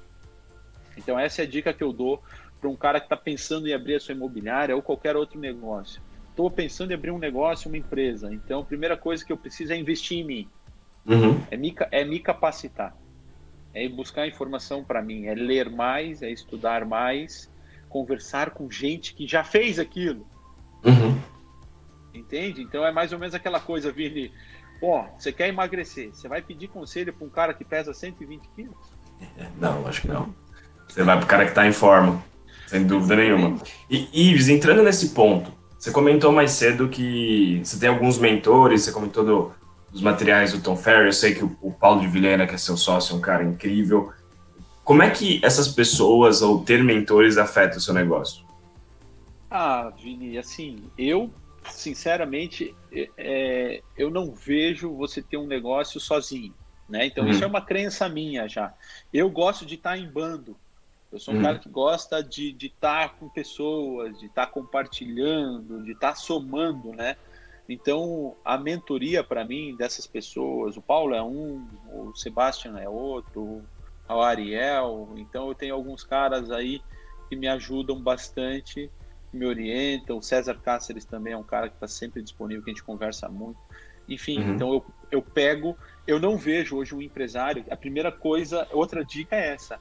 [0.98, 2.22] Então essa é a dica que eu dou
[2.60, 6.02] para um cara que está pensando em abrir a sua imobiliária ou qualquer outro negócio.
[6.30, 8.34] Estou pensando em abrir um negócio, uma empresa.
[8.34, 10.50] Então a primeira coisa que eu preciso é investir em mim.
[11.06, 11.42] Uhum.
[11.50, 12.96] É, me, é me capacitar.
[13.74, 15.26] É buscar informação para mim.
[15.26, 17.50] É ler mais, é estudar mais,
[17.88, 20.28] conversar com gente que já fez aquilo.
[20.84, 21.20] Uhum.
[22.14, 22.62] Entende?
[22.62, 24.32] Então é mais ou menos aquela coisa, Vini.
[24.82, 28.78] Ó, você quer emagrecer, você vai pedir conselho para um cara que pesa 120 quilos?
[29.60, 30.34] Não, acho que não.
[30.88, 32.24] Você vai para o cara que está em forma,
[32.68, 33.58] sem dúvida nenhuma.
[33.90, 38.92] E Ives, entrando nesse ponto, você comentou mais cedo que você tem alguns mentores, você
[38.92, 39.52] comentou do,
[39.92, 42.58] dos materiais do Tom Ferry, eu sei que o, o Paulo de Vilhena, que é
[42.58, 44.12] seu sócio, é um cara incrível.
[44.84, 48.44] Como é que essas pessoas ou ter mentores afeta o seu negócio?
[49.52, 51.32] Ah, Vini, assim, eu
[51.70, 56.54] sinceramente, é, é, eu não vejo você ter um negócio sozinho.
[56.88, 57.06] Né?
[57.06, 57.30] Então, uhum.
[57.30, 58.74] isso é uma crença minha já.
[59.14, 60.58] Eu gosto de estar em bando.
[61.12, 61.44] Eu sou um uhum.
[61.44, 67.16] cara que gosta de estar com pessoas, de estar compartilhando, de estar somando, né?
[67.68, 73.64] Então, a mentoria para mim dessas pessoas, o Paulo é um, o Sebastian é outro,
[74.08, 75.14] o Ariel.
[75.18, 76.82] Então, eu tenho alguns caras aí
[77.28, 78.90] que me ajudam bastante
[79.32, 80.14] me orienta.
[80.14, 83.28] O César Cáceres também é um cara que está sempre disponível, que a gente conversa
[83.30, 83.60] muito.
[84.08, 84.56] Enfim, uhum.
[84.56, 85.78] então eu, eu pego,
[86.08, 87.64] eu não vejo hoje um empresário.
[87.70, 89.80] A primeira coisa, outra dica é essa: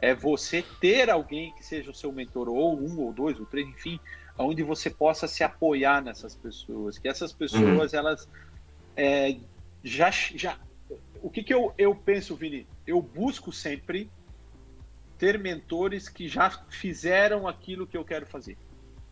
[0.00, 3.66] é você ter alguém que seja o seu mentor, ou um, ou dois, ou três,
[3.66, 3.98] enfim,
[4.36, 6.98] onde você possa se apoiar nessas pessoas.
[6.98, 7.98] Que essas pessoas, uhum.
[7.98, 8.28] elas
[8.96, 9.36] é,
[9.82, 10.58] já, já.
[11.22, 12.66] O que, que eu, eu penso, Vini?
[12.86, 14.10] Eu busco sempre
[15.16, 18.56] ter mentores que já fizeram aquilo que eu quero fazer.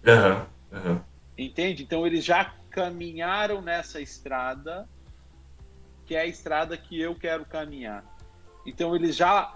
[0.06, 0.46] Uhum,
[0.78, 1.00] uhum.
[1.36, 1.82] Entende?
[1.82, 4.88] Então eles já caminharam nessa estrada
[6.04, 8.02] que é a estrada que eu quero caminhar.
[8.64, 9.54] Então eles já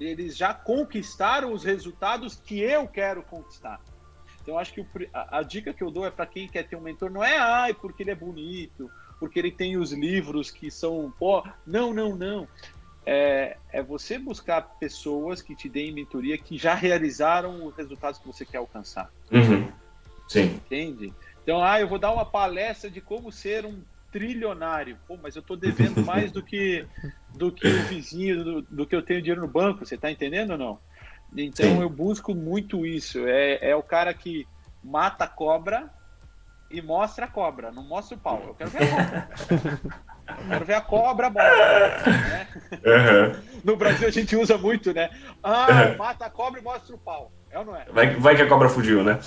[0.00, 3.80] eles já conquistaram os resultados que eu quero conquistar.
[4.42, 6.74] Então acho que o, a, a, dica que eu dou é para quem quer ter
[6.74, 8.90] um mentor não é ai porque ele é bonito,
[9.20, 12.48] porque ele tem os livros que são pô, não, não, não.
[13.06, 18.26] É, é você buscar pessoas que te deem mentoria que já realizaram os resultados que
[18.26, 19.10] você quer alcançar.
[19.30, 19.70] Uhum.
[20.28, 20.60] Sim.
[20.66, 21.12] Entende?
[21.42, 24.98] Então, ah, eu vou dar uma palestra de como ser um trilionário.
[25.08, 26.86] Pô, mas eu estou devendo mais do que
[27.34, 29.84] do que o vizinho, do, do, que eu tenho dinheiro no banco.
[29.84, 30.78] Você está entendendo ou não?
[31.34, 31.80] Então Sim.
[31.80, 33.26] eu busco muito isso.
[33.26, 34.46] É, é o cara que
[34.84, 35.90] mata a cobra
[36.70, 38.42] e mostra a cobra, não mostra o pau.
[38.46, 39.28] Eu quero ver a cobra.
[40.28, 42.10] Eu quero ver a cobra morta.
[42.10, 42.48] Né?
[42.72, 43.52] Uhum.
[43.62, 45.08] No Brasil a gente usa muito, né?
[45.40, 47.30] Ah, mata a cobra e mostra o pau.
[47.52, 47.84] É ou não é?
[47.84, 49.20] Vai, vai que a cobra fugiu, né?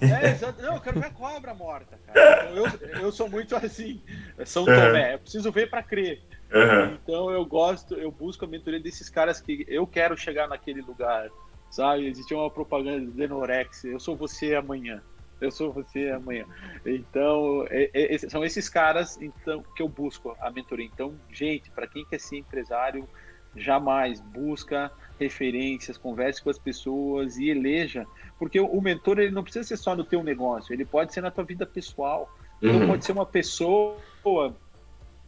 [0.00, 0.60] É, exato.
[0.60, 2.50] Não, eu quero ver a cobra morta, cara.
[2.50, 4.02] Então, eu, eu sou muito assim.
[4.44, 5.14] São Tomé.
[5.14, 6.20] Eu preciso ver para crer.
[6.52, 6.98] Uhum.
[7.02, 11.28] Então eu gosto, eu busco a mentoria desses caras que eu quero chegar naquele lugar.
[11.70, 12.08] Sabe?
[12.08, 13.84] Existia uma propaganda de Denorex.
[13.84, 15.00] Eu sou você amanhã
[15.40, 16.44] eu sou você amanhã.
[16.84, 20.86] Então, é, é, são esses caras então que eu busco a mentoria.
[20.86, 23.08] Então, gente, para quem quer ser empresário,
[23.56, 28.06] jamais busca referências, converse com as pessoas e eleja,
[28.38, 31.30] porque o, mentor ele não precisa ser só no teu negócio, ele pode ser na
[31.30, 32.32] tua vida pessoal.
[32.62, 32.86] Então, uhum.
[32.88, 34.56] pode ser uma pessoa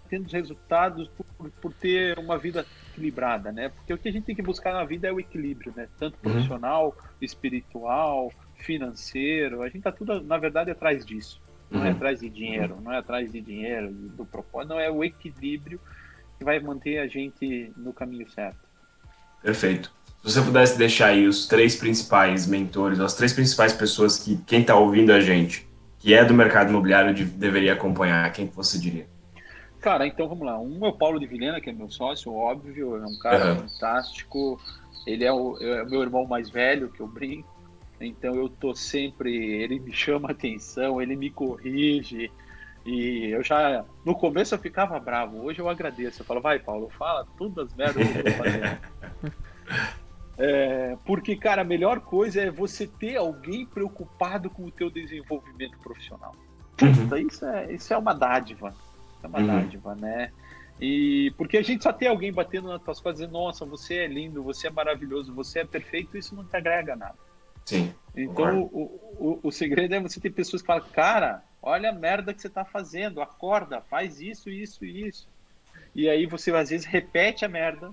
[0.08, 3.68] tendo resultados por, por, ter uma vida equilibrada, né?
[3.68, 5.88] Porque o que a gente tem que buscar na vida é o equilíbrio, né?
[5.98, 6.32] Tanto uhum.
[6.32, 7.08] profissional, uhum.
[7.20, 11.40] espiritual, financeiro, a gente está tudo, na verdade, atrás disso.
[11.70, 11.88] Não é uhum.
[11.88, 15.80] é atrás de dinheiro, não é atrás de dinheiro, do propósito, não é o equilíbrio
[16.40, 18.58] que vai manter a gente no caminho certo.
[19.42, 19.92] Perfeito.
[20.22, 24.62] Se você pudesse deixar aí os três principais mentores, as três principais pessoas que quem
[24.62, 25.68] está ouvindo a gente,
[25.98, 29.06] que é do mercado imobiliário, de, deveria acompanhar, quem que você diria?
[29.82, 30.58] Cara, então vamos lá.
[30.58, 33.68] Um é o Paulo de Vilhena, que é meu sócio, óbvio, é um cara uhum.
[33.68, 34.58] fantástico.
[35.06, 37.48] Ele é o, é o meu irmão mais velho, que eu brinco.
[38.00, 42.32] Então eu tô sempre, ele me chama atenção, ele me corrige.
[42.84, 46.22] E eu já, no começo eu ficava bravo, hoje eu agradeço.
[46.22, 48.78] Eu falo, vai Paulo, fala todas as merdas que eu tô fazendo.
[50.42, 55.78] É, porque, cara, a melhor coisa é você ter alguém preocupado com o teu desenvolvimento
[55.80, 56.34] profissional.
[56.78, 57.26] Puta, uhum.
[57.26, 58.74] isso, é, isso é uma dádiva.
[59.22, 59.46] É uma uhum.
[59.46, 60.32] dádiva, né?
[60.80, 64.06] E porque a gente só tem alguém batendo nas tuas costas dizendo, nossa, você é
[64.06, 67.18] lindo, você é maravilhoso, você é perfeito, isso não te agrega nada.
[67.66, 67.92] Sim.
[68.16, 68.84] Então, o,
[69.18, 72.48] o, o, segredo é você ter pessoas que falam, cara, olha a merda que você
[72.48, 75.28] está fazendo, acorda, faz isso, isso e isso.
[75.94, 77.92] E aí você às vezes repete a merda.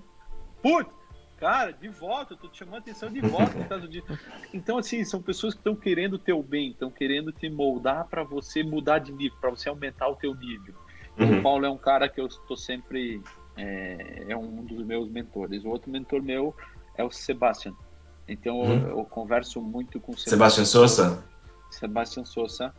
[0.62, 0.90] Putz,
[1.36, 4.06] cara, de volta, eu tô te chamando a atenção de volta por causa disso.
[4.52, 8.22] Então, assim, são pessoas que estão querendo o teu bem, estão querendo te moldar para
[8.22, 10.74] você mudar de nível, para você aumentar o teu nível.
[11.14, 11.38] Então, uhum.
[11.38, 13.20] O Paulo é um cara que eu estou sempre.
[13.56, 15.64] É, é um dos meus mentores.
[15.64, 16.54] O outro mentor meu
[16.96, 17.74] é o Sebastian.
[18.28, 18.88] Então hum.
[18.88, 21.24] eu, eu, converso muito com Sebastião Souza.
[21.70, 22.74] Sebastião Souza.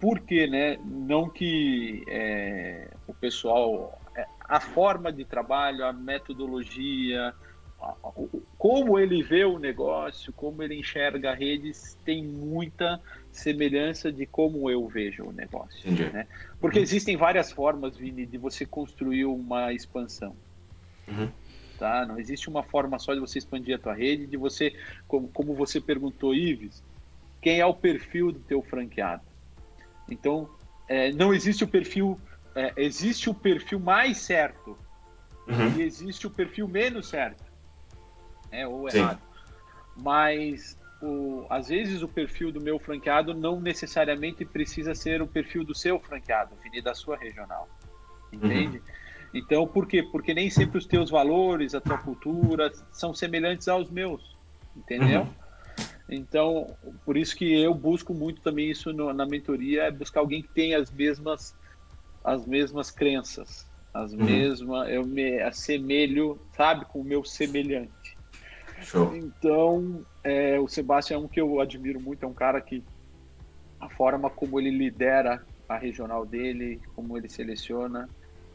[0.00, 0.78] Porque, né?
[0.84, 7.34] Não que é, o pessoal, é, a forma de trabalho, a metodologia,
[7.80, 8.12] a, a,
[8.56, 13.00] como ele vê o negócio, como ele enxerga redes, tem muita
[13.32, 15.90] semelhança de como eu vejo o negócio.
[16.12, 16.26] Né?
[16.60, 20.36] Porque existem várias formas, Vini, de você construir uma expansão.
[21.08, 21.28] Uhum
[21.78, 22.04] tá?
[22.04, 24.74] Não existe uma forma só de você expandir a tua rede, de você,
[25.06, 26.82] como, como você perguntou, Ives,
[27.40, 29.22] quem é o perfil do teu franqueado?
[30.08, 30.48] Então,
[30.88, 32.20] é, não existe o perfil,
[32.54, 34.78] é, existe o perfil mais certo
[35.46, 35.76] uhum.
[35.76, 37.42] e existe o perfil menos certo,
[38.50, 38.98] é ou Sim.
[38.98, 39.20] errado.
[39.96, 45.64] Mas o, às vezes o perfil do meu franqueado não necessariamente precisa ser o perfil
[45.64, 47.68] do seu franqueado, e da sua regional,
[48.32, 48.78] entende?
[48.78, 48.98] Uhum.
[49.34, 50.02] Então, por quê?
[50.02, 54.36] Porque nem sempre os teus valores, a tua cultura são semelhantes aos meus,
[54.74, 55.22] entendeu?
[55.22, 55.47] Uhum.
[56.08, 60.42] Então, por isso que eu busco muito também isso no, na mentoria, é buscar alguém
[60.42, 61.54] que tenha as mesmas
[62.24, 64.24] as mesmas crenças, as uhum.
[64.24, 68.18] mesmas, eu me assemelho, sabe, com o meu semelhante.
[68.82, 69.14] Show.
[69.16, 72.82] Então, é, o Sebastião é um que eu admiro muito, é um cara que
[73.80, 78.08] a forma como ele lidera a regional dele, como ele seleciona,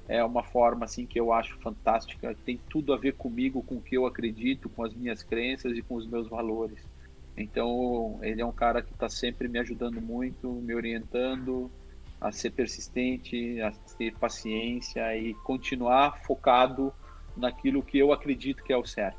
[0.07, 3.81] é uma forma assim que eu acho fantástica, tem tudo a ver comigo, com o
[3.81, 6.79] que eu acredito, com as minhas crenças e com os meus valores.
[7.35, 11.71] Então, ele é um cara que está sempre me ajudando muito, me orientando
[12.21, 16.93] a ser persistente, a ter paciência e continuar focado
[17.35, 19.17] naquilo que eu acredito que é o certo.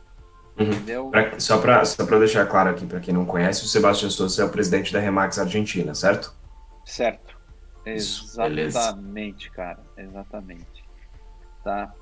[0.58, 0.66] Uhum.
[0.68, 1.10] Entendeu?
[1.10, 4.44] Pra, só para só deixar claro aqui, para quem não conhece, o Sebastião Souza é
[4.44, 6.32] o presidente da Remax Argentina, certo?
[6.84, 7.36] Certo.
[7.84, 9.80] Exatamente, cara.
[9.96, 10.84] Exatamente.
[11.62, 11.92] tá?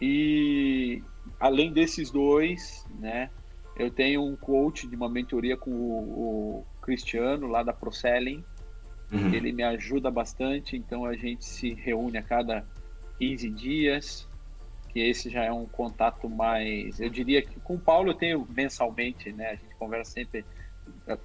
[0.00, 1.02] E
[1.38, 3.30] além desses dois, né,
[3.78, 8.44] eu tenho um coach de uma mentoria com o, o Cristiano lá da ProSelling.
[9.12, 9.32] Uhum.
[9.32, 12.66] Ele me ajuda bastante, então a gente se reúne a cada
[13.18, 14.28] 15 dias,
[14.90, 18.46] que esse já é um contato mais, eu diria que com o Paulo eu tenho
[18.50, 19.50] mensalmente, né?
[19.50, 20.44] A gente conversa sempre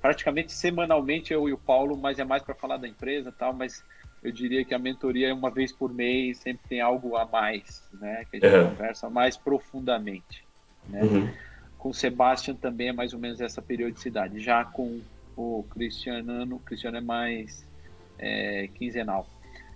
[0.02, 3.84] praticamente semanalmente eu e o Paulo, mas é mais para falar da empresa, tal, mas
[4.22, 7.84] eu diria que a mentoria é uma vez por mês, sempre tem algo a mais,
[7.94, 8.26] né?
[8.30, 8.70] Que a gente uhum.
[8.70, 10.46] conversa mais profundamente,
[10.88, 11.02] né?
[11.04, 11.30] Uhum.
[11.84, 14.40] Com o Sebastian também é mais ou menos essa periodicidade.
[14.40, 15.02] Já com
[15.36, 17.68] o Cristiano, o Cristiano é mais
[18.18, 19.28] é, quinzenal.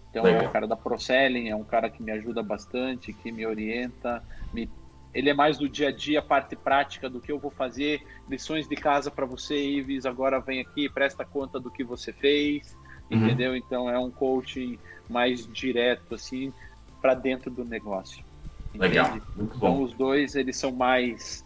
[0.09, 0.43] Então Legal.
[0.43, 4.23] é um cara da ProSelling, é um cara que me ajuda bastante, que me orienta,
[4.53, 4.69] me
[5.13, 8.69] ele é mais do dia a dia, parte prática do que eu vou fazer, lições
[8.69, 12.73] de casa para você, Ives, agora vem aqui, presta conta do que você fez,
[13.11, 13.25] uhum.
[13.25, 13.53] entendeu?
[13.53, 14.79] Então é um coaching
[15.09, 16.53] mais direto, assim,
[17.01, 18.23] para dentro do negócio.
[18.69, 18.87] Entende?
[18.87, 19.67] Legal, muito então, bom.
[19.71, 21.43] Então os dois, eles são mais,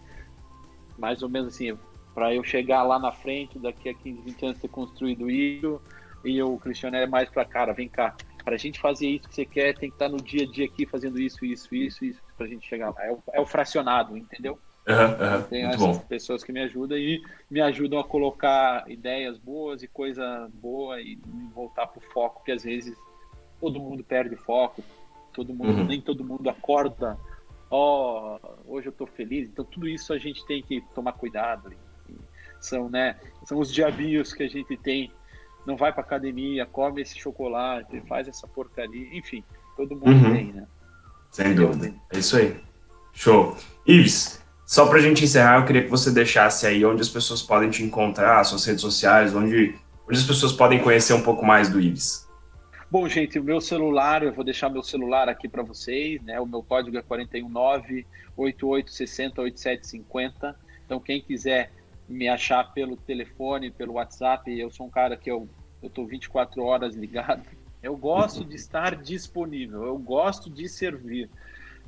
[0.97, 1.77] mais ou menos assim,
[2.13, 5.81] para eu chegar lá na frente, daqui a 15, 20 anos ter construído isso,
[6.23, 9.35] e o Cristiano é mais para cara, vem cá, para a gente fazer isso que
[9.35, 12.19] você quer, tem que estar no dia a dia aqui fazendo isso, isso, isso, isso,
[12.37, 13.05] para a gente chegar lá.
[13.05, 14.59] É o, é o fracionado, entendeu?
[14.87, 14.95] Uhum,
[15.35, 15.99] uhum, tem essas bom.
[15.99, 21.19] pessoas que me ajudam e me ajudam a colocar ideias boas e coisa boa e
[21.53, 22.97] voltar para o foco, que às vezes
[23.59, 24.83] todo mundo perde foco,
[25.33, 25.85] todo mundo, uhum.
[25.85, 27.17] nem todo mundo acorda,
[27.71, 31.71] ó, oh, hoje eu estou feliz, então tudo isso a gente tem que tomar cuidado.
[32.59, 35.11] São, né, são os diabinhos que a gente tem
[35.65, 39.43] não vai para academia, come esse chocolate, faz essa porcaria, enfim,
[39.77, 40.33] todo mundo uhum.
[40.33, 40.67] tem, né?
[41.29, 41.93] Sem dúvida.
[42.11, 42.59] É isso aí.
[43.13, 43.55] Show.
[43.85, 47.41] Ives, só para a gente encerrar, eu queria que você deixasse aí onde as pessoas
[47.41, 49.75] podem te encontrar, suas redes sociais, onde,
[50.07, 52.27] onde as pessoas podem conhecer um pouco mais do Ives.
[52.91, 56.41] Bom, gente, o meu celular, eu vou deixar meu celular aqui para vocês, né?
[56.41, 60.59] O meu código é 419 8860 8750.
[60.85, 61.71] Então, quem quiser
[62.09, 64.51] me achar pelo telefone, pelo WhatsApp.
[64.51, 65.47] Eu sou um cara que eu
[65.81, 67.47] eu tô 24 horas ligado.
[67.81, 71.29] Eu gosto de estar disponível, eu gosto de servir.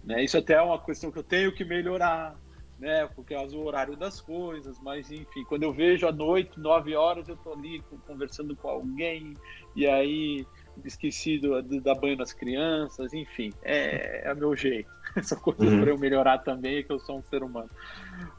[0.04, 0.24] Né?
[0.24, 2.36] Isso até é uma questão que eu tenho que melhorar,
[2.80, 3.08] né?
[3.14, 7.28] Porque é o horário das coisas, mas enfim, quando eu vejo à noite, 9 horas,
[7.28, 9.36] eu tô ali conversando com alguém,
[9.76, 10.48] e aí
[10.84, 14.90] esquecido de dar banho nas crianças, enfim, é, é o meu jeito.
[15.16, 15.82] Essa coisa uhum.
[15.82, 17.70] para eu melhorar também, que eu sou um ser humano.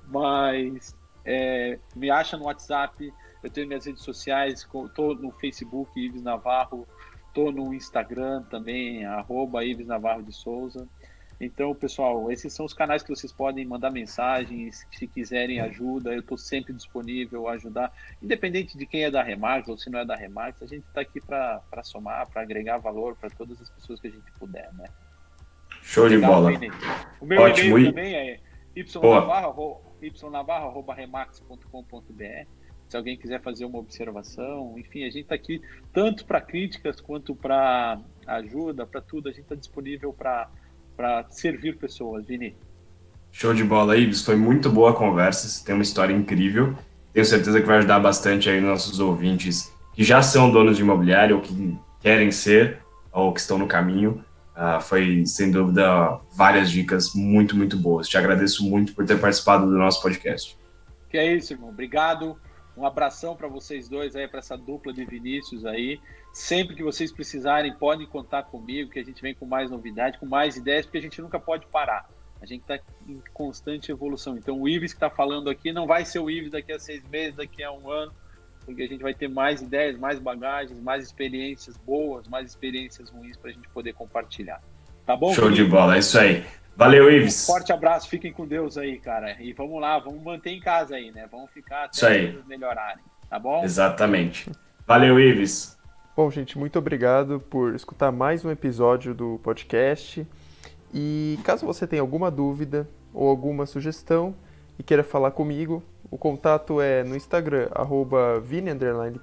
[0.09, 3.13] Mas é, me acha no WhatsApp,
[3.43, 6.87] eu tenho minhas redes sociais, estou no Facebook, Ives Navarro,
[7.29, 10.89] estou no Instagram também, arroba Ives Navarro de Souza.
[11.45, 16.21] Então, pessoal, esses são os canais que vocês podem mandar mensagens, se quiserem ajuda, eu
[16.21, 17.93] estou sempre disponível a ajudar,
[18.23, 21.03] independente de quem é da Remax ou se não é da Remax, a gente está
[21.03, 24.87] aqui para somar, para agregar valor para todas as pessoas que a gente puder, né?
[25.83, 26.51] Show de bola.
[27.21, 27.79] O meu Ótimo.
[27.79, 28.41] e-mail também é
[28.75, 32.49] ynavarro, ynavarro.remax.com.br.
[32.89, 35.61] Se alguém quiser fazer uma observação, enfim, a gente está aqui
[35.93, 39.29] tanto para críticas quanto para ajuda, para tudo.
[39.29, 40.49] A gente está disponível para
[41.31, 42.57] servir pessoas, Vini.
[43.33, 44.23] Show de bola, Ives.
[44.23, 45.49] Foi muito boa a conversa.
[45.49, 46.77] Você tem uma história incrível.
[47.13, 51.37] Tenho certeza que vai ajudar bastante aí nossos ouvintes que já são donos de imobiliário
[51.37, 52.79] ou que querem ser
[53.13, 54.25] ou que estão no caminho.
[54.57, 58.09] Uh, foi, sem dúvida, várias dicas muito, muito boas.
[58.09, 60.57] Te agradeço muito por ter participado do nosso podcast.
[61.09, 61.71] Que é isso, irmão.
[61.71, 62.37] Obrigado.
[62.77, 66.01] Um abração para vocês dois aí, para essa dupla de Vinícius aí.
[66.35, 70.27] Sempre que vocês precisarem, podem contar comigo, que a gente vem com mais novidade, com
[70.27, 72.07] mais ideias, porque a gente nunca pode parar.
[72.43, 72.79] A gente está
[73.09, 74.37] em constante evolução.
[74.37, 77.03] Então, o Ives que está falando aqui não vai ser o Ives daqui a seis
[77.09, 78.13] meses, daqui a um ano
[78.65, 83.37] porque a gente vai ter mais ideias, mais bagagens, mais experiências boas, mais experiências ruins
[83.37, 84.61] para a gente poder compartilhar.
[85.07, 85.33] Tá bom?
[85.35, 86.45] Show de bola, é isso aí.
[86.77, 87.45] Valeu, Ives.
[87.45, 89.37] Um forte abraço, fiquem com Deus aí, cara.
[89.41, 91.29] E vamos lá, vamos manter em casa aí, né?
[91.31, 93.63] Vamos ficar até melhorarem, tá bom?
[93.63, 94.51] Exatamente.
[94.87, 95.79] Valeu, Ives.
[96.17, 100.25] Bom, gente, muito obrigado por escutar mais um episódio do podcast.
[100.93, 104.33] E caso você tenha alguma dúvida ou alguma sugestão
[104.79, 108.41] e queira falar comigo, o contato é no Instagram, arroba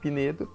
[0.02, 0.52] Pinedo,